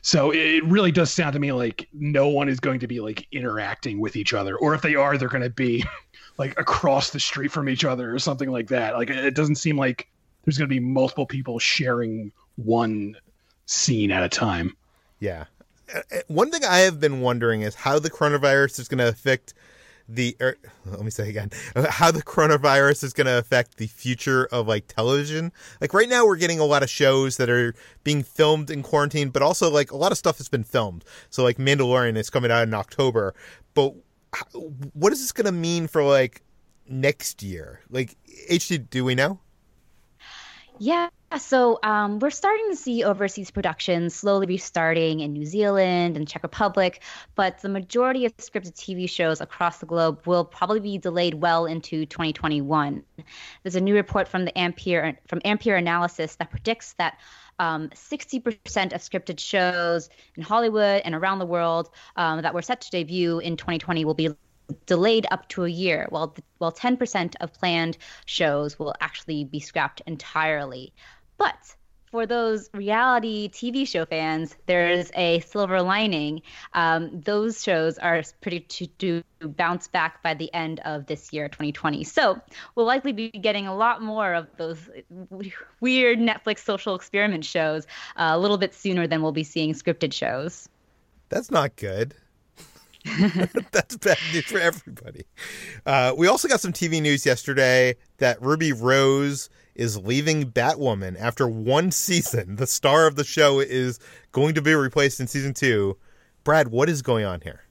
so 0.00 0.32
it 0.32 0.64
really 0.64 0.92
does 0.92 1.12
sound 1.12 1.34
to 1.34 1.38
me 1.38 1.52
like 1.52 1.88
no 1.92 2.26
one 2.28 2.48
is 2.48 2.58
going 2.58 2.80
to 2.80 2.86
be 2.86 3.00
like 3.00 3.26
interacting 3.32 4.00
with 4.00 4.16
each 4.16 4.32
other, 4.32 4.56
or 4.56 4.74
if 4.74 4.80
they 4.80 4.94
are, 4.94 5.18
they're 5.18 5.28
going 5.28 5.42
to 5.42 5.50
be 5.50 5.84
like 6.38 6.58
across 6.58 7.10
the 7.10 7.20
street 7.20 7.52
from 7.52 7.68
each 7.68 7.84
other 7.84 8.14
or 8.14 8.18
something 8.18 8.50
like 8.50 8.68
that. 8.68 8.94
Like 8.94 9.10
it 9.10 9.34
doesn't 9.34 9.56
seem 9.56 9.76
like 9.76 10.08
there's 10.44 10.56
going 10.56 10.70
to 10.70 10.74
be 10.74 10.80
multiple 10.80 11.26
people 11.26 11.58
sharing 11.58 12.32
one 12.56 13.14
scene 13.66 14.10
at 14.10 14.22
a 14.22 14.28
time. 14.30 14.74
Yeah. 15.20 15.44
Uh, 15.94 16.00
uh, 16.10 16.18
one 16.28 16.50
thing 16.50 16.64
I 16.64 16.78
have 16.78 16.98
been 16.98 17.20
wondering 17.20 17.60
is 17.60 17.74
how 17.74 17.98
the 17.98 18.10
coronavirus 18.10 18.80
is 18.80 18.88
going 18.88 18.98
to 18.98 19.08
affect 19.08 19.52
the 20.14 20.36
er, 20.40 20.56
let 20.86 21.00
me 21.00 21.10
say 21.10 21.28
again 21.28 21.50
how 21.88 22.10
the 22.10 22.22
coronavirus 22.22 23.04
is 23.04 23.12
going 23.12 23.26
to 23.26 23.38
affect 23.38 23.78
the 23.78 23.86
future 23.86 24.46
of 24.52 24.68
like 24.68 24.86
television. 24.86 25.52
Like 25.80 25.94
right 25.94 26.08
now 26.08 26.26
we're 26.26 26.36
getting 26.36 26.58
a 26.58 26.64
lot 26.64 26.82
of 26.82 26.90
shows 26.90 27.36
that 27.38 27.48
are 27.48 27.74
being 28.04 28.22
filmed 28.22 28.70
in 28.70 28.82
quarantine 28.82 29.30
but 29.30 29.42
also 29.42 29.70
like 29.70 29.90
a 29.90 29.96
lot 29.96 30.12
of 30.12 30.18
stuff 30.18 30.38
has 30.38 30.48
been 30.48 30.64
filmed. 30.64 31.04
So 31.30 31.42
like 31.42 31.56
mandalorian 31.56 32.16
is 32.16 32.30
coming 32.30 32.50
out 32.50 32.64
in 32.64 32.74
october. 32.74 33.34
But 33.74 33.94
what 34.92 35.12
is 35.12 35.20
this 35.20 35.32
going 35.32 35.46
to 35.46 35.52
mean 35.52 35.86
for 35.86 36.02
like 36.02 36.42
next 36.88 37.42
year? 37.42 37.80
Like 37.90 38.16
hd 38.50 38.90
do 38.90 39.04
we 39.04 39.14
know 39.14 39.40
yeah, 40.82 41.10
so 41.38 41.78
um, 41.84 42.18
we're 42.18 42.30
starting 42.30 42.70
to 42.70 42.76
see 42.76 43.04
overseas 43.04 43.52
productions 43.52 44.16
slowly 44.16 44.48
restarting 44.48 45.20
in 45.20 45.32
New 45.32 45.46
Zealand 45.46 46.16
and 46.16 46.26
Czech 46.26 46.42
Republic, 46.42 47.04
but 47.36 47.60
the 47.60 47.68
majority 47.68 48.26
of 48.26 48.36
scripted 48.38 48.74
TV 48.74 49.08
shows 49.08 49.40
across 49.40 49.78
the 49.78 49.86
globe 49.86 50.26
will 50.26 50.44
probably 50.44 50.80
be 50.80 50.98
delayed 50.98 51.34
well 51.34 51.66
into 51.66 52.04
2021. 52.04 53.04
There's 53.62 53.76
a 53.76 53.80
new 53.80 53.94
report 53.94 54.26
from 54.26 54.44
the 54.44 54.58
Ampere 54.58 55.16
from 55.28 55.40
Ampere 55.44 55.76
Analysis 55.76 56.34
that 56.34 56.50
predicts 56.50 56.94
that 56.94 57.16
um, 57.60 57.90
60% 57.90 58.92
of 58.92 59.00
scripted 59.00 59.38
shows 59.38 60.10
in 60.34 60.42
Hollywood 60.42 61.02
and 61.04 61.14
around 61.14 61.38
the 61.38 61.46
world 61.46 61.90
um, 62.16 62.42
that 62.42 62.54
were 62.54 62.62
set 62.62 62.80
to 62.80 62.90
debut 62.90 63.38
in 63.38 63.56
2020 63.56 64.04
will 64.04 64.14
be 64.14 64.30
delayed 64.86 65.26
up 65.30 65.48
to 65.48 65.64
a 65.64 65.68
year, 65.68 66.06
while 66.10 66.34
while 66.58 66.72
10% 66.72 67.34
of 67.40 67.52
planned 67.52 67.98
shows 68.24 68.78
will 68.78 68.94
actually 69.00 69.44
be 69.44 69.60
scrapped 69.60 70.02
entirely. 70.06 70.92
But 71.36 71.74
for 72.12 72.26
those 72.26 72.68
reality 72.74 73.48
TV 73.48 73.88
show 73.88 74.04
fans, 74.04 74.54
there's 74.66 75.10
a 75.14 75.40
silver 75.40 75.80
lining. 75.80 76.42
Um, 76.74 77.22
those 77.22 77.64
shows 77.64 77.96
are 77.96 78.22
pretty 78.42 78.60
to, 78.60 78.86
to 78.98 79.24
bounce 79.42 79.88
back 79.88 80.22
by 80.22 80.34
the 80.34 80.52
end 80.52 80.80
of 80.84 81.06
this 81.06 81.32
year, 81.32 81.48
2020. 81.48 82.04
So 82.04 82.38
we'll 82.74 82.84
likely 82.84 83.12
be 83.12 83.30
getting 83.30 83.66
a 83.66 83.74
lot 83.74 84.02
more 84.02 84.34
of 84.34 84.46
those 84.58 84.90
weird 85.80 86.18
Netflix 86.18 86.58
social 86.58 86.94
experiment 86.94 87.46
shows 87.46 87.86
uh, 88.16 88.32
a 88.32 88.38
little 88.38 88.58
bit 88.58 88.74
sooner 88.74 89.06
than 89.06 89.22
we'll 89.22 89.32
be 89.32 89.44
seeing 89.44 89.72
scripted 89.72 90.12
shows. 90.12 90.68
That's 91.30 91.50
not 91.50 91.76
good. 91.76 92.14
That's 93.72 93.96
bad 93.96 94.18
news 94.32 94.44
for 94.44 94.58
everybody. 94.58 95.24
Uh, 95.84 96.14
we 96.16 96.28
also 96.28 96.46
got 96.48 96.60
some 96.60 96.72
TV 96.72 97.02
news 97.02 97.26
yesterday 97.26 97.96
that 98.18 98.40
Ruby 98.40 98.72
Rose 98.72 99.50
is 99.74 99.98
leaving 99.98 100.50
Batwoman 100.50 101.18
after 101.18 101.48
one 101.48 101.90
season. 101.90 102.56
The 102.56 102.66
star 102.66 103.06
of 103.06 103.16
the 103.16 103.24
show 103.24 103.60
is 103.60 103.98
going 104.30 104.54
to 104.54 104.62
be 104.62 104.74
replaced 104.74 105.20
in 105.20 105.26
season 105.26 105.54
two. 105.54 105.96
Brad, 106.44 106.68
what 106.68 106.88
is 106.88 107.02
going 107.02 107.24
on 107.24 107.40
here? 107.40 107.62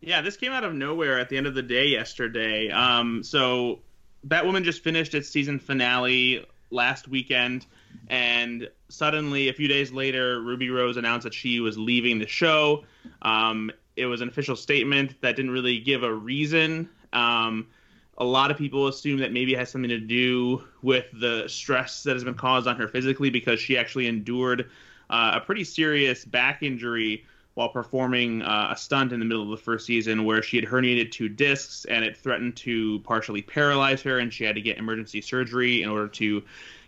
Yeah, 0.00 0.20
this 0.20 0.36
came 0.36 0.52
out 0.52 0.64
of 0.64 0.74
nowhere 0.74 1.18
at 1.18 1.28
the 1.28 1.36
end 1.36 1.46
of 1.46 1.54
the 1.54 1.62
day 1.62 1.86
yesterday. 1.86 2.70
Um, 2.70 3.22
so 3.22 3.80
Batwoman 4.26 4.62
just 4.62 4.82
finished 4.84 5.14
its 5.14 5.28
season 5.28 5.58
finale 5.58 6.46
last 6.70 7.08
weekend, 7.08 7.66
and 8.08 8.68
suddenly, 8.88 9.48
a 9.48 9.52
few 9.52 9.68
days 9.68 9.90
later, 9.90 10.40
Ruby 10.40 10.70
Rose 10.70 10.96
announced 10.96 11.24
that 11.24 11.34
she 11.34 11.60
was 11.60 11.76
leaving 11.76 12.18
the 12.18 12.26
show. 12.26 12.84
Um, 13.22 13.70
it 13.98 14.06
was 14.06 14.20
an 14.20 14.28
official 14.28 14.56
statement 14.56 15.20
that 15.20 15.36
didn't 15.36 15.50
really 15.50 15.78
give 15.78 16.02
a 16.02 16.12
reason. 16.12 16.88
Um, 17.12 17.66
a 18.18 18.24
lot 18.24 18.50
of 18.50 18.56
people 18.56 18.88
assume 18.88 19.18
that 19.18 19.32
maybe 19.32 19.54
it 19.54 19.58
has 19.58 19.70
something 19.70 19.90
to 19.90 20.00
do 20.00 20.64
with 20.82 21.06
the 21.20 21.44
stress 21.46 22.02
that 22.04 22.14
has 22.14 22.24
been 22.24 22.34
caused 22.34 22.66
on 22.66 22.76
her 22.76 22.88
physically 22.88 23.30
because 23.30 23.60
she 23.60 23.76
actually 23.76 24.06
endured 24.06 24.70
uh, 25.10 25.32
a 25.34 25.40
pretty 25.40 25.64
serious 25.64 26.24
back 26.24 26.62
injury 26.62 27.24
while 27.54 27.68
performing 27.68 28.42
uh, 28.42 28.68
a 28.72 28.76
stunt 28.76 29.12
in 29.12 29.18
the 29.18 29.24
middle 29.24 29.42
of 29.42 29.50
the 29.50 29.56
first 29.56 29.84
season 29.84 30.24
where 30.24 30.42
she 30.42 30.56
had 30.56 30.64
herniated 30.64 31.10
two 31.10 31.28
discs 31.28 31.84
and 31.86 32.04
it 32.04 32.16
threatened 32.16 32.56
to 32.56 33.00
partially 33.00 33.42
paralyze 33.42 34.00
her 34.00 34.20
and 34.20 34.32
she 34.32 34.44
had 34.44 34.54
to 34.54 34.60
get 34.60 34.78
emergency 34.78 35.20
surgery 35.20 35.82
in 35.82 35.88
order 35.88 36.06
to 36.06 36.42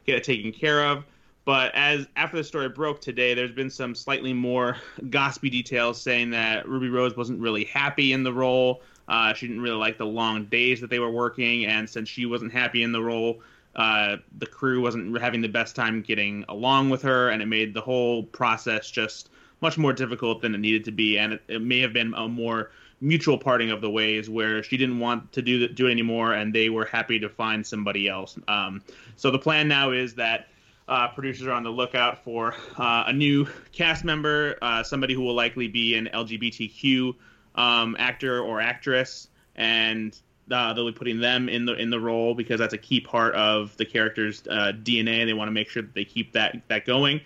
get 0.07 0.17
it 0.17 0.25
taken 0.25 0.53
care 0.53 0.87
of. 0.87 1.05
But 1.51 1.75
as 1.75 2.07
after 2.15 2.37
the 2.37 2.45
story 2.45 2.69
broke 2.69 3.01
today, 3.01 3.35
there's 3.35 3.51
been 3.51 3.71
some 3.71 3.93
slightly 3.97 4.33
more 4.33 4.77
gossipy 5.11 5.51
details 5.51 6.01
saying 6.01 6.31
that 6.31 6.69
Ruby 6.69 6.89
Rose 6.89 7.17
wasn't 7.17 7.41
really 7.41 7.65
happy 7.65 8.13
in 8.13 8.23
the 8.23 8.33
role. 8.33 8.83
Uh, 9.09 9.35
she 9.35 9.49
didn't 9.49 9.61
really 9.61 9.77
like 9.77 9.99
the 9.99 10.07
long 10.07 10.45
days 10.45 10.81
that 10.81 10.91
they 10.91 11.01
were 11.01 11.11
working, 11.11 11.67
and 11.67 11.91
since 11.91 12.09
she 12.09 12.25
wasn't 12.25 12.53
happy 12.53 12.85
in 12.85 12.93
the 12.93 13.03
role, 13.03 13.43
uh, 13.75 14.19
the 14.39 14.47
crew 14.47 14.81
wasn't 14.81 15.21
having 15.21 15.41
the 15.41 15.49
best 15.49 15.75
time 15.75 16.03
getting 16.03 16.45
along 16.49 16.89
with 16.89 17.03
her, 17.03 17.31
and 17.31 17.43
it 17.43 17.47
made 17.47 17.75
the 17.75 17.81
whole 17.81 18.23
process 18.23 18.89
just 18.89 19.29
much 19.61 19.77
more 19.77 19.93
difficult 19.93 20.43
than 20.43 20.55
it 20.55 20.59
needed 20.59 20.85
to 20.85 20.93
be. 20.93 21.19
And 21.19 21.33
it, 21.33 21.43
it 21.49 21.63
may 21.63 21.81
have 21.81 21.93
been 21.93 22.15
a 22.15 22.29
more 22.29 22.71
mutual 23.01 23.37
parting 23.37 23.73
of 23.73 23.81
the 23.81 23.91
ways 23.91 24.31
where 24.31 24.63
she 24.63 24.77
didn't 24.77 25.01
want 25.01 25.33
to 25.33 25.43
do 25.43 25.67
do 25.67 25.89
it 25.89 25.91
anymore, 25.91 26.33
and 26.33 26.55
they 26.55 26.69
were 26.69 26.85
happy 26.85 27.19
to 27.19 27.29
find 27.29 27.67
somebody 27.67 28.07
else. 28.07 28.39
Um, 28.47 28.83
so 29.17 29.33
the 29.33 29.39
plan 29.41 29.67
now 29.67 29.91
is 29.91 30.15
that 30.15 30.47
uh, 30.91 31.09
producers 31.09 31.47
are 31.47 31.53
on 31.53 31.63
the 31.63 31.71
lookout 31.71 32.23
for 32.25 32.55
uh, 32.77 33.05
a 33.07 33.13
new 33.13 33.47
cast 33.73 34.05
member, 34.05 34.59
uh, 34.61 34.83
somebody 34.83 35.15
who 35.15 35.23
will 35.23 35.35
likely 35.35 35.69
be 35.69 35.95
an 35.95 36.11
LGBTQ 36.13 37.15
um, 37.55 37.97
actor 37.99 38.41
or 38.41 38.61
actress, 38.61 39.29
and 39.55 40.19
uh, 40.51 40.73
they'll 40.75 40.91
be 40.91 40.93
putting 40.93 41.21
them 41.21 41.49
in 41.49 41.65
the 41.65 41.75
in 41.75 41.91
the 41.91 42.01
role 42.01 42.35
because 42.35 42.59
that's 42.59 42.75
a 42.75 42.79
key 42.79 43.01
part 43.01 43.35
of 43.37 43.77
the 43.77 43.85
character's 43.85 44.43
uh, 44.49 44.73
DNA. 44.83 45.25
They 45.25 45.33
want 45.33 45.47
to 45.47 45.53
make 45.53 45.71
sure 45.71 45.83
that 45.83 45.95
they 45.95 46.05
keep 46.05 46.33
that 46.33 46.61
that 46.67 46.85
going, 46.87 47.21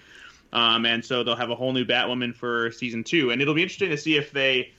um, 0.53 0.85
and 0.85 1.03
so 1.03 1.25
they'll 1.25 1.35
have 1.35 1.51
a 1.51 1.57
whole 1.57 1.73
new 1.73 1.87
Batwoman 1.87 2.35
for 2.35 2.71
season 2.71 3.03
two, 3.03 3.31
and 3.31 3.41
it'll 3.41 3.55
be 3.55 3.63
interesting 3.63 3.91
to 3.91 3.97
see 3.97 4.17
if 4.17 4.31
they 4.31 4.73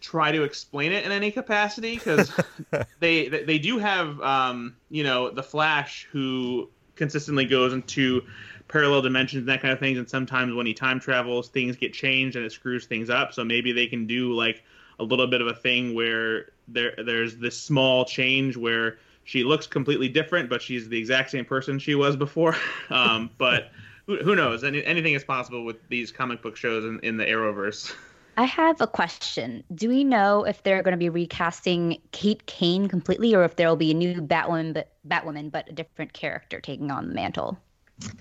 try 0.00 0.30
to 0.30 0.42
explain 0.42 0.92
it 0.92 1.04
in 1.04 1.12
any 1.12 1.30
capacity 1.30 1.94
because 1.94 2.30
they 3.00 3.28
they 3.28 3.58
do 3.58 3.78
have 3.78 4.20
um, 4.20 4.76
you 4.90 5.02
know 5.02 5.30
the 5.30 5.42
Flash 5.42 6.06
who 6.12 6.68
consistently 6.98 7.46
goes 7.46 7.72
into 7.72 8.22
parallel 8.68 9.00
dimensions 9.02 9.40
and 9.40 9.48
that 9.48 9.62
kind 9.62 9.72
of 9.72 9.78
things. 9.78 9.98
And 9.98 10.08
sometimes 10.08 10.54
when 10.54 10.66
he 10.66 10.74
time 10.74 11.00
travels, 11.00 11.48
things 11.48 11.76
get 11.76 11.92
changed 11.92 12.36
and 12.36 12.44
it 12.44 12.52
screws 12.52 12.86
things 12.86 13.08
up. 13.08 13.32
So 13.32 13.44
maybe 13.44 13.72
they 13.72 13.86
can 13.86 14.06
do 14.06 14.34
like 14.34 14.62
a 14.98 15.04
little 15.04 15.26
bit 15.26 15.40
of 15.40 15.46
a 15.46 15.54
thing 15.54 15.94
where 15.94 16.50
there 16.68 16.94
there's 17.04 17.36
this 17.36 17.58
small 17.58 18.04
change 18.04 18.56
where 18.56 18.98
she 19.24 19.44
looks 19.44 19.66
completely 19.66 20.08
different, 20.08 20.50
but 20.50 20.60
she's 20.60 20.88
the 20.88 20.98
exact 20.98 21.30
same 21.30 21.44
person 21.44 21.78
she 21.78 21.94
was 21.94 22.16
before. 22.16 22.56
Um, 22.90 23.28
but 23.36 23.70
who, 24.06 24.16
who 24.16 24.34
knows? 24.34 24.64
Any, 24.64 24.82
anything 24.82 25.12
is 25.12 25.22
possible 25.22 25.66
with 25.66 25.76
these 25.90 26.10
comic 26.10 26.40
book 26.40 26.56
shows 26.56 26.84
in, 26.86 26.98
in 27.00 27.18
the 27.18 27.26
Arrowverse. 27.26 27.94
I 28.38 28.44
have 28.44 28.80
a 28.80 28.86
question. 28.86 29.64
Do 29.74 29.88
we 29.88 30.04
know 30.04 30.44
if 30.44 30.62
they're 30.62 30.84
going 30.84 30.92
to 30.92 30.96
be 30.96 31.08
recasting 31.08 32.00
Kate 32.12 32.46
Kane 32.46 32.86
completely, 32.86 33.34
or 33.34 33.42
if 33.42 33.56
there 33.56 33.68
will 33.68 33.74
be 33.74 33.90
a 33.90 33.94
new 33.94 34.22
Batwoman, 34.22 34.74
but 34.74 34.92
Batwoman, 35.08 35.50
but 35.50 35.68
a 35.68 35.72
different 35.72 36.12
character 36.12 36.60
taking 36.60 36.92
on 36.92 37.08
the 37.08 37.14
mantle? 37.14 37.58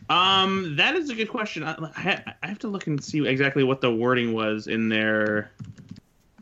Um, 0.10 0.76
that 0.76 0.96
is 0.96 1.12
a 1.12 1.16
good 1.16 1.30
question. 1.30 1.64
I, 1.64 2.24
I 2.42 2.48
have 2.48 2.58
to 2.60 2.68
look 2.68 2.88
and 2.88 3.02
see 3.02 3.28
exactly 3.28 3.64
what 3.64 3.80
the 3.80 3.94
wording 3.94 4.34
was 4.34 4.66
in 4.66 4.90
there. 4.90 5.52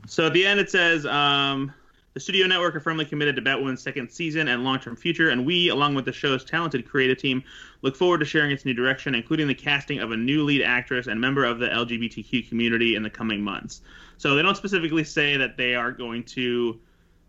So 0.08 0.28
at 0.28 0.32
the 0.32 0.48
end, 0.48 0.62
it 0.62 0.70
says, 0.70 1.06
um, 1.06 1.74
the 2.16 2.22
studio 2.22 2.48
network 2.48 2.74
are 2.76 2.80
firmly 2.80 3.04
committed 3.04 3.36
to 3.36 3.42
Batwoman's 3.42 3.82
second 3.82 4.10
season 4.10 4.48
and 4.48 4.64
long 4.64 4.80
term 4.80 4.96
future, 4.96 5.30
and 5.30 5.46
we, 5.46 5.68
along 5.68 5.96
with 5.96 6.06
the 6.06 6.14
show's 6.14 6.46
talented 6.46 6.88
creative 6.88 7.18
team, 7.18 7.44
look 7.82 7.98
forward 7.98 8.20
to 8.20 8.26
sharing 8.26 8.52
its 8.52 8.64
new 8.64 8.74
direction, 8.74 9.14
including 9.14 9.48
the 9.48 9.54
casting 9.54 10.00
of 10.00 10.12
a 10.12 10.18
new 10.18 10.46
lead 10.46 10.64
actress 10.64 11.08
and 11.08 11.20
member 11.20 11.44
of 11.44 11.60
the 11.60 11.68
LGBTQ 11.68 12.48
community 12.48 12.96
in 12.96 13.04
the 13.04 13.10
coming 13.10 13.42
months. 13.42 13.82
So 14.18 14.36
they 14.36 14.42
don't 14.42 14.56
specifically 14.56 15.04
say 15.04 15.36
that 15.36 15.58
they 15.58 15.76
are 15.76 15.92
going 15.92 16.24
to 16.24 16.80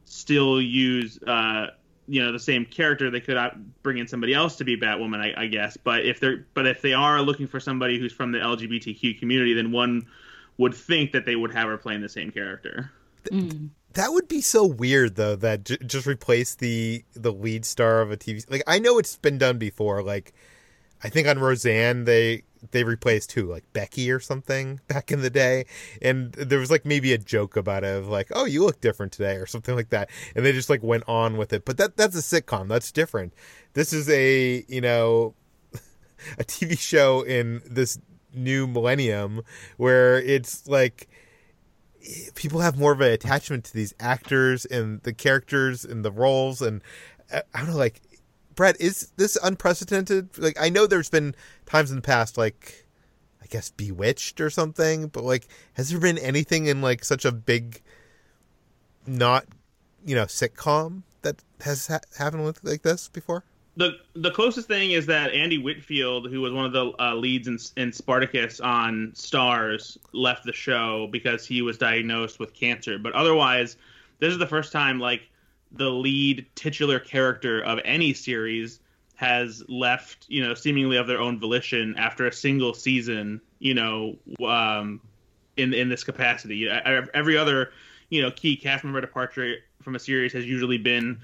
still 0.04 0.62
use. 0.62 1.20
Uh, 1.20 1.66
you 2.08 2.24
know 2.24 2.30
the 2.30 2.38
same 2.38 2.64
character 2.64 3.10
they 3.10 3.18
could 3.18 3.36
bring 3.82 3.98
in 3.98 4.06
somebody 4.06 4.32
else 4.32 4.54
to 4.58 4.64
be 4.64 4.76
batwoman 4.76 5.18
I, 5.18 5.42
I, 5.42 5.46
guess 5.48 5.76
but 5.76 6.06
if 6.06 6.20
they're 6.20 6.46
but 6.54 6.64
if 6.64 6.80
they 6.80 6.92
are 6.92 7.20
looking 7.20 7.48
for 7.48 7.58
somebody 7.58 7.98
who's 7.98 8.12
from 8.12 8.30
the 8.30 8.38
lgbtq 8.38 9.18
community 9.18 9.54
then 9.54 9.72
one 9.72 10.06
would 10.56 10.72
think 10.72 11.10
that 11.10 11.26
they 11.26 11.34
would 11.34 11.52
have 11.52 11.66
her 11.66 11.76
playing 11.76 12.02
the 12.02 12.08
same 12.08 12.30
character 12.30 12.92
mm. 13.24 13.70
That 13.96 14.12
would 14.12 14.28
be 14.28 14.42
so 14.42 14.66
weird 14.66 15.16
though 15.16 15.36
that 15.36 15.64
j- 15.64 15.78
just 15.86 16.06
replace 16.06 16.54
the 16.54 17.02
the 17.14 17.32
lead 17.32 17.64
star 17.64 18.02
of 18.02 18.10
a 18.10 18.16
TV 18.18 18.44
like 18.50 18.62
I 18.66 18.78
know 18.78 18.98
it's 18.98 19.16
been 19.16 19.38
done 19.38 19.56
before 19.56 20.02
like 20.02 20.34
I 21.02 21.08
think 21.08 21.26
on 21.26 21.38
Roseanne 21.38 22.04
they 22.04 22.42
they 22.72 22.84
replaced 22.84 23.32
who 23.32 23.44
like 23.44 23.64
Becky 23.72 24.10
or 24.10 24.20
something 24.20 24.80
back 24.88 25.10
in 25.10 25.22
the 25.22 25.30
day, 25.30 25.64
and 26.02 26.32
there 26.32 26.58
was 26.58 26.70
like 26.70 26.84
maybe 26.84 27.14
a 27.14 27.18
joke 27.18 27.56
about 27.56 27.84
it 27.84 27.96
of 27.96 28.08
like, 28.08 28.28
oh, 28.34 28.44
you 28.44 28.64
look 28.64 28.82
different 28.82 29.12
today 29.12 29.36
or 29.36 29.46
something 29.46 29.74
like 29.74 29.88
that, 29.90 30.10
and 30.34 30.44
they 30.44 30.52
just 30.52 30.68
like 30.68 30.82
went 30.82 31.04
on 31.08 31.38
with 31.38 31.52
it. 31.52 31.64
But 31.64 31.78
that 31.78 31.96
that's 31.96 32.16
a 32.16 32.40
sitcom. 32.40 32.68
That's 32.68 32.92
different. 32.92 33.32
This 33.72 33.92
is 33.92 34.10
a 34.10 34.64
you 34.68 34.80
know 34.82 35.34
a 36.38 36.44
TV 36.44 36.78
show 36.78 37.22
in 37.22 37.62
this 37.64 37.98
new 38.34 38.66
millennium 38.66 39.42
where 39.78 40.20
it's 40.20 40.68
like 40.68 41.08
people 42.34 42.60
have 42.60 42.78
more 42.78 42.92
of 42.92 43.00
an 43.00 43.12
attachment 43.12 43.64
to 43.64 43.74
these 43.74 43.94
actors 44.00 44.64
and 44.64 45.02
the 45.02 45.12
characters 45.12 45.84
and 45.84 46.04
the 46.04 46.10
roles 46.10 46.62
and 46.62 46.82
uh, 47.32 47.40
I 47.54 47.60
don't 47.60 47.70
know 47.70 47.76
like 47.76 48.00
Brett 48.54 48.80
is 48.80 49.12
this 49.16 49.36
unprecedented? 49.42 50.38
Like 50.38 50.56
I 50.60 50.68
know 50.68 50.86
there's 50.86 51.10
been 51.10 51.34
times 51.66 51.90
in 51.90 51.96
the 51.96 52.02
past 52.02 52.38
like 52.38 52.86
I 53.42 53.46
guess 53.46 53.70
Bewitched 53.70 54.40
or 54.40 54.50
something 54.50 55.08
but 55.08 55.24
like 55.24 55.48
has 55.74 55.90
there 55.90 56.00
been 56.00 56.18
anything 56.18 56.66
in 56.66 56.80
like 56.80 57.04
such 57.04 57.24
a 57.24 57.32
big 57.32 57.82
not 59.06 59.46
you 60.04 60.14
know 60.14 60.24
sitcom 60.24 61.02
that 61.22 61.42
has 61.60 61.88
ha- 61.88 62.00
happened 62.18 62.44
with 62.44 62.62
like 62.64 62.82
this 62.82 63.08
before 63.08 63.44
the 63.76 63.98
the 64.14 64.30
closest 64.30 64.68
thing 64.68 64.92
is 64.92 65.06
that 65.06 65.32
Andy 65.32 65.58
Whitfield, 65.58 66.30
who 66.30 66.40
was 66.40 66.52
one 66.52 66.64
of 66.64 66.72
the 66.72 66.92
uh, 66.98 67.14
leads 67.14 67.46
in, 67.46 67.58
in 67.76 67.92
Spartacus 67.92 68.58
on 68.60 69.12
Starz, 69.14 69.98
left 70.12 70.44
the 70.44 70.52
show 70.52 71.08
because 71.12 71.46
he 71.46 71.62
was 71.62 71.76
diagnosed 71.76 72.38
with 72.40 72.54
cancer. 72.54 72.98
But 72.98 73.12
otherwise, 73.12 73.76
this 74.18 74.32
is 74.32 74.38
the 74.38 74.46
first 74.46 74.72
time 74.72 74.98
like 74.98 75.28
the 75.72 75.90
lead 75.90 76.46
titular 76.54 76.98
character 76.98 77.60
of 77.62 77.78
any 77.84 78.14
series 78.14 78.80
has 79.16 79.62
left, 79.68 80.26
you 80.28 80.42
know, 80.42 80.54
seemingly 80.54 80.96
of 80.96 81.06
their 81.06 81.20
own 81.20 81.38
volition 81.38 81.94
after 81.98 82.26
a 82.26 82.32
single 82.32 82.72
season, 82.72 83.40
you 83.58 83.74
know, 83.74 84.16
um, 84.46 85.00
in 85.58 85.74
in 85.74 85.90
this 85.90 86.02
capacity. 86.02 86.66
Every 86.68 87.36
other, 87.36 87.72
you 88.08 88.22
know, 88.22 88.30
key 88.30 88.56
cast 88.56 88.84
member 88.84 89.02
departure 89.02 89.56
from 89.82 89.96
a 89.96 89.98
series 89.98 90.32
has 90.32 90.46
usually 90.46 90.78
been 90.78 91.20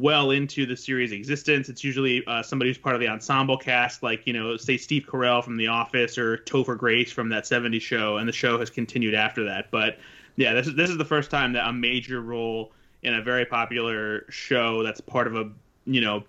well 0.00 0.30
into 0.30 0.66
the 0.66 0.76
series' 0.76 1.12
existence. 1.12 1.68
It's 1.68 1.82
usually 1.82 2.24
uh, 2.26 2.42
somebody 2.42 2.70
who's 2.70 2.78
part 2.78 2.94
of 2.94 3.00
the 3.00 3.08
ensemble 3.08 3.56
cast, 3.56 4.02
like 4.02 4.26
you 4.26 4.32
know, 4.32 4.56
say 4.56 4.76
Steve 4.76 5.06
Carell 5.08 5.42
from 5.42 5.56
The 5.56 5.68
Office 5.68 6.18
or 6.18 6.38
Topher 6.38 6.76
Grace 6.76 7.10
from 7.10 7.28
that 7.30 7.44
'70s 7.44 7.80
show, 7.80 8.18
and 8.18 8.28
the 8.28 8.32
show 8.32 8.58
has 8.58 8.70
continued 8.70 9.14
after 9.14 9.44
that. 9.44 9.70
But 9.70 9.98
yeah, 10.36 10.54
this 10.54 10.66
is 10.66 10.74
this 10.74 10.90
is 10.90 10.98
the 10.98 11.04
first 11.04 11.30
time 11.30 11.52
that 11.54 11.66
a 11.66 11.72
major 11.72 12.20
role 12.20 12.72
in 13.02 13.14
a 13.14 13.22
very 13.22 13.46
popular 13.46 14.26
show 14.28 14.82
that's 14.82 15.00
part 15.00 15.26
of 15.26 15.36
a 15.36 15.50
you 15.86 16.00
know 16.00 16.24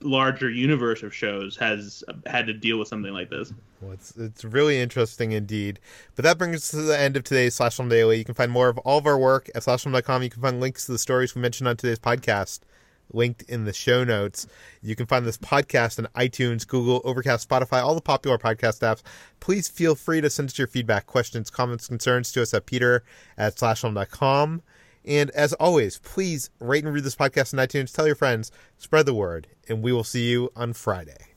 larger 0.00 0.48
universe 0.48 1.02
of 1.02 1.12
shows 1.12 1.56
has 1.56 2.04
had 2.26 2.46
to 2.46 2.52
deal 2.52 2.78
with 2.78 2.88
something 2.88 3.12
like 3.12 3.30
this. 3.30 3.52
Well, 3.80 3.92
it's 3.92 4.14
it's 4.16 4.44
really 4.44 4.80
interesting 4.80 5.32
indeed. 5.32 5.80
But 6.14 6.24
that 6.24 6.36
brings 6.36 6.56
us 6.56 6.70
to 6.72 6.82
the 6.82 6.98
end 6.98 7.16
of 7.16 7.24
today's 7.24 7.54
Slash 7.54 7.76
Film 7.76 7.88
Daily. 7.88 8.18
You 8.18 8.24
can 8.24 8.34
find 8.34 8.52
more 8.52 8.68
of 8.68 8.76
all 8.78 8.98
of 8.98 9.06
our 9.06 9.18
work 9.18 9.48
at 9.54 9.62
slashfilm.com. 9.62 10.22
You 10.22 10.30
can 10.30 10.42
find 10.42 10.60
links 10.60 10.86
to 10.86 10.92
the 10.92 10.98
stories 10.98 11.34
we 11.34 11.40
mentioned 11.40 11.68
on 11.68 11.76
today's 11.76 11.98
podcast 11.98 12.60
linked 13.12 13.42
in 13.42 13.64
the 13.64 13.72
show 13.72 14.04
notes. 14.04 14.46
You 14.82 14.96
can 14.96 15.06
find 15.06 15.24
this 15.24 15.38
podcast 15.38 15.98
on 15.98 16.06
iTunes, 16.14 16.66
Google, 16.66 17.00
Overcast, 17.04 17.48
Spotify, 17.48 17.82
all 17.82 17.94
the 17.94 18.00
popular 18.00 18.38
podcast 18.38 18.80
apps. 18.80 19.02
Please 19.40 19.68
feel 19.68 19.94
free 19.94 20.20
to 20.20 20.30
send 20.30 20.48
us 20.48 20.58
your 20.58 20.66
feedback, 20.66 21.06
questions, 21.06 21.50
comments, 21.50 21.88
concerns 21.88 22.32
to 22.32 22.42
us 22.42 22.54
at 22.54 22.66
peter 22.66 23.04
at 23.36 23.56
slashfilm.com. 23.56 24.62
And 25.04 25.30
as 25.30 25.52
always, 25.54 25.98
please 25.98 26.50
rate 26.60 26.84
and 26.84 26.92
read 26.92 27.04
this 27.04 27.16
podcast 27.16 27.54
on 27.54 27.66
iTunes, 27.66 27.94
tell 27.94 28.06
your 28.06 28.16
friends, 28.16 28.52
spread 28.76 29.06
the 29.06 29.14
word, 29.14 29.46
and 29.68 29.82
we 29.82 29.92
will 29.92 30.04
see 30.04 30.28
you 30.28 30.50
on 30.54 30.74
Friday. 30.74 31.27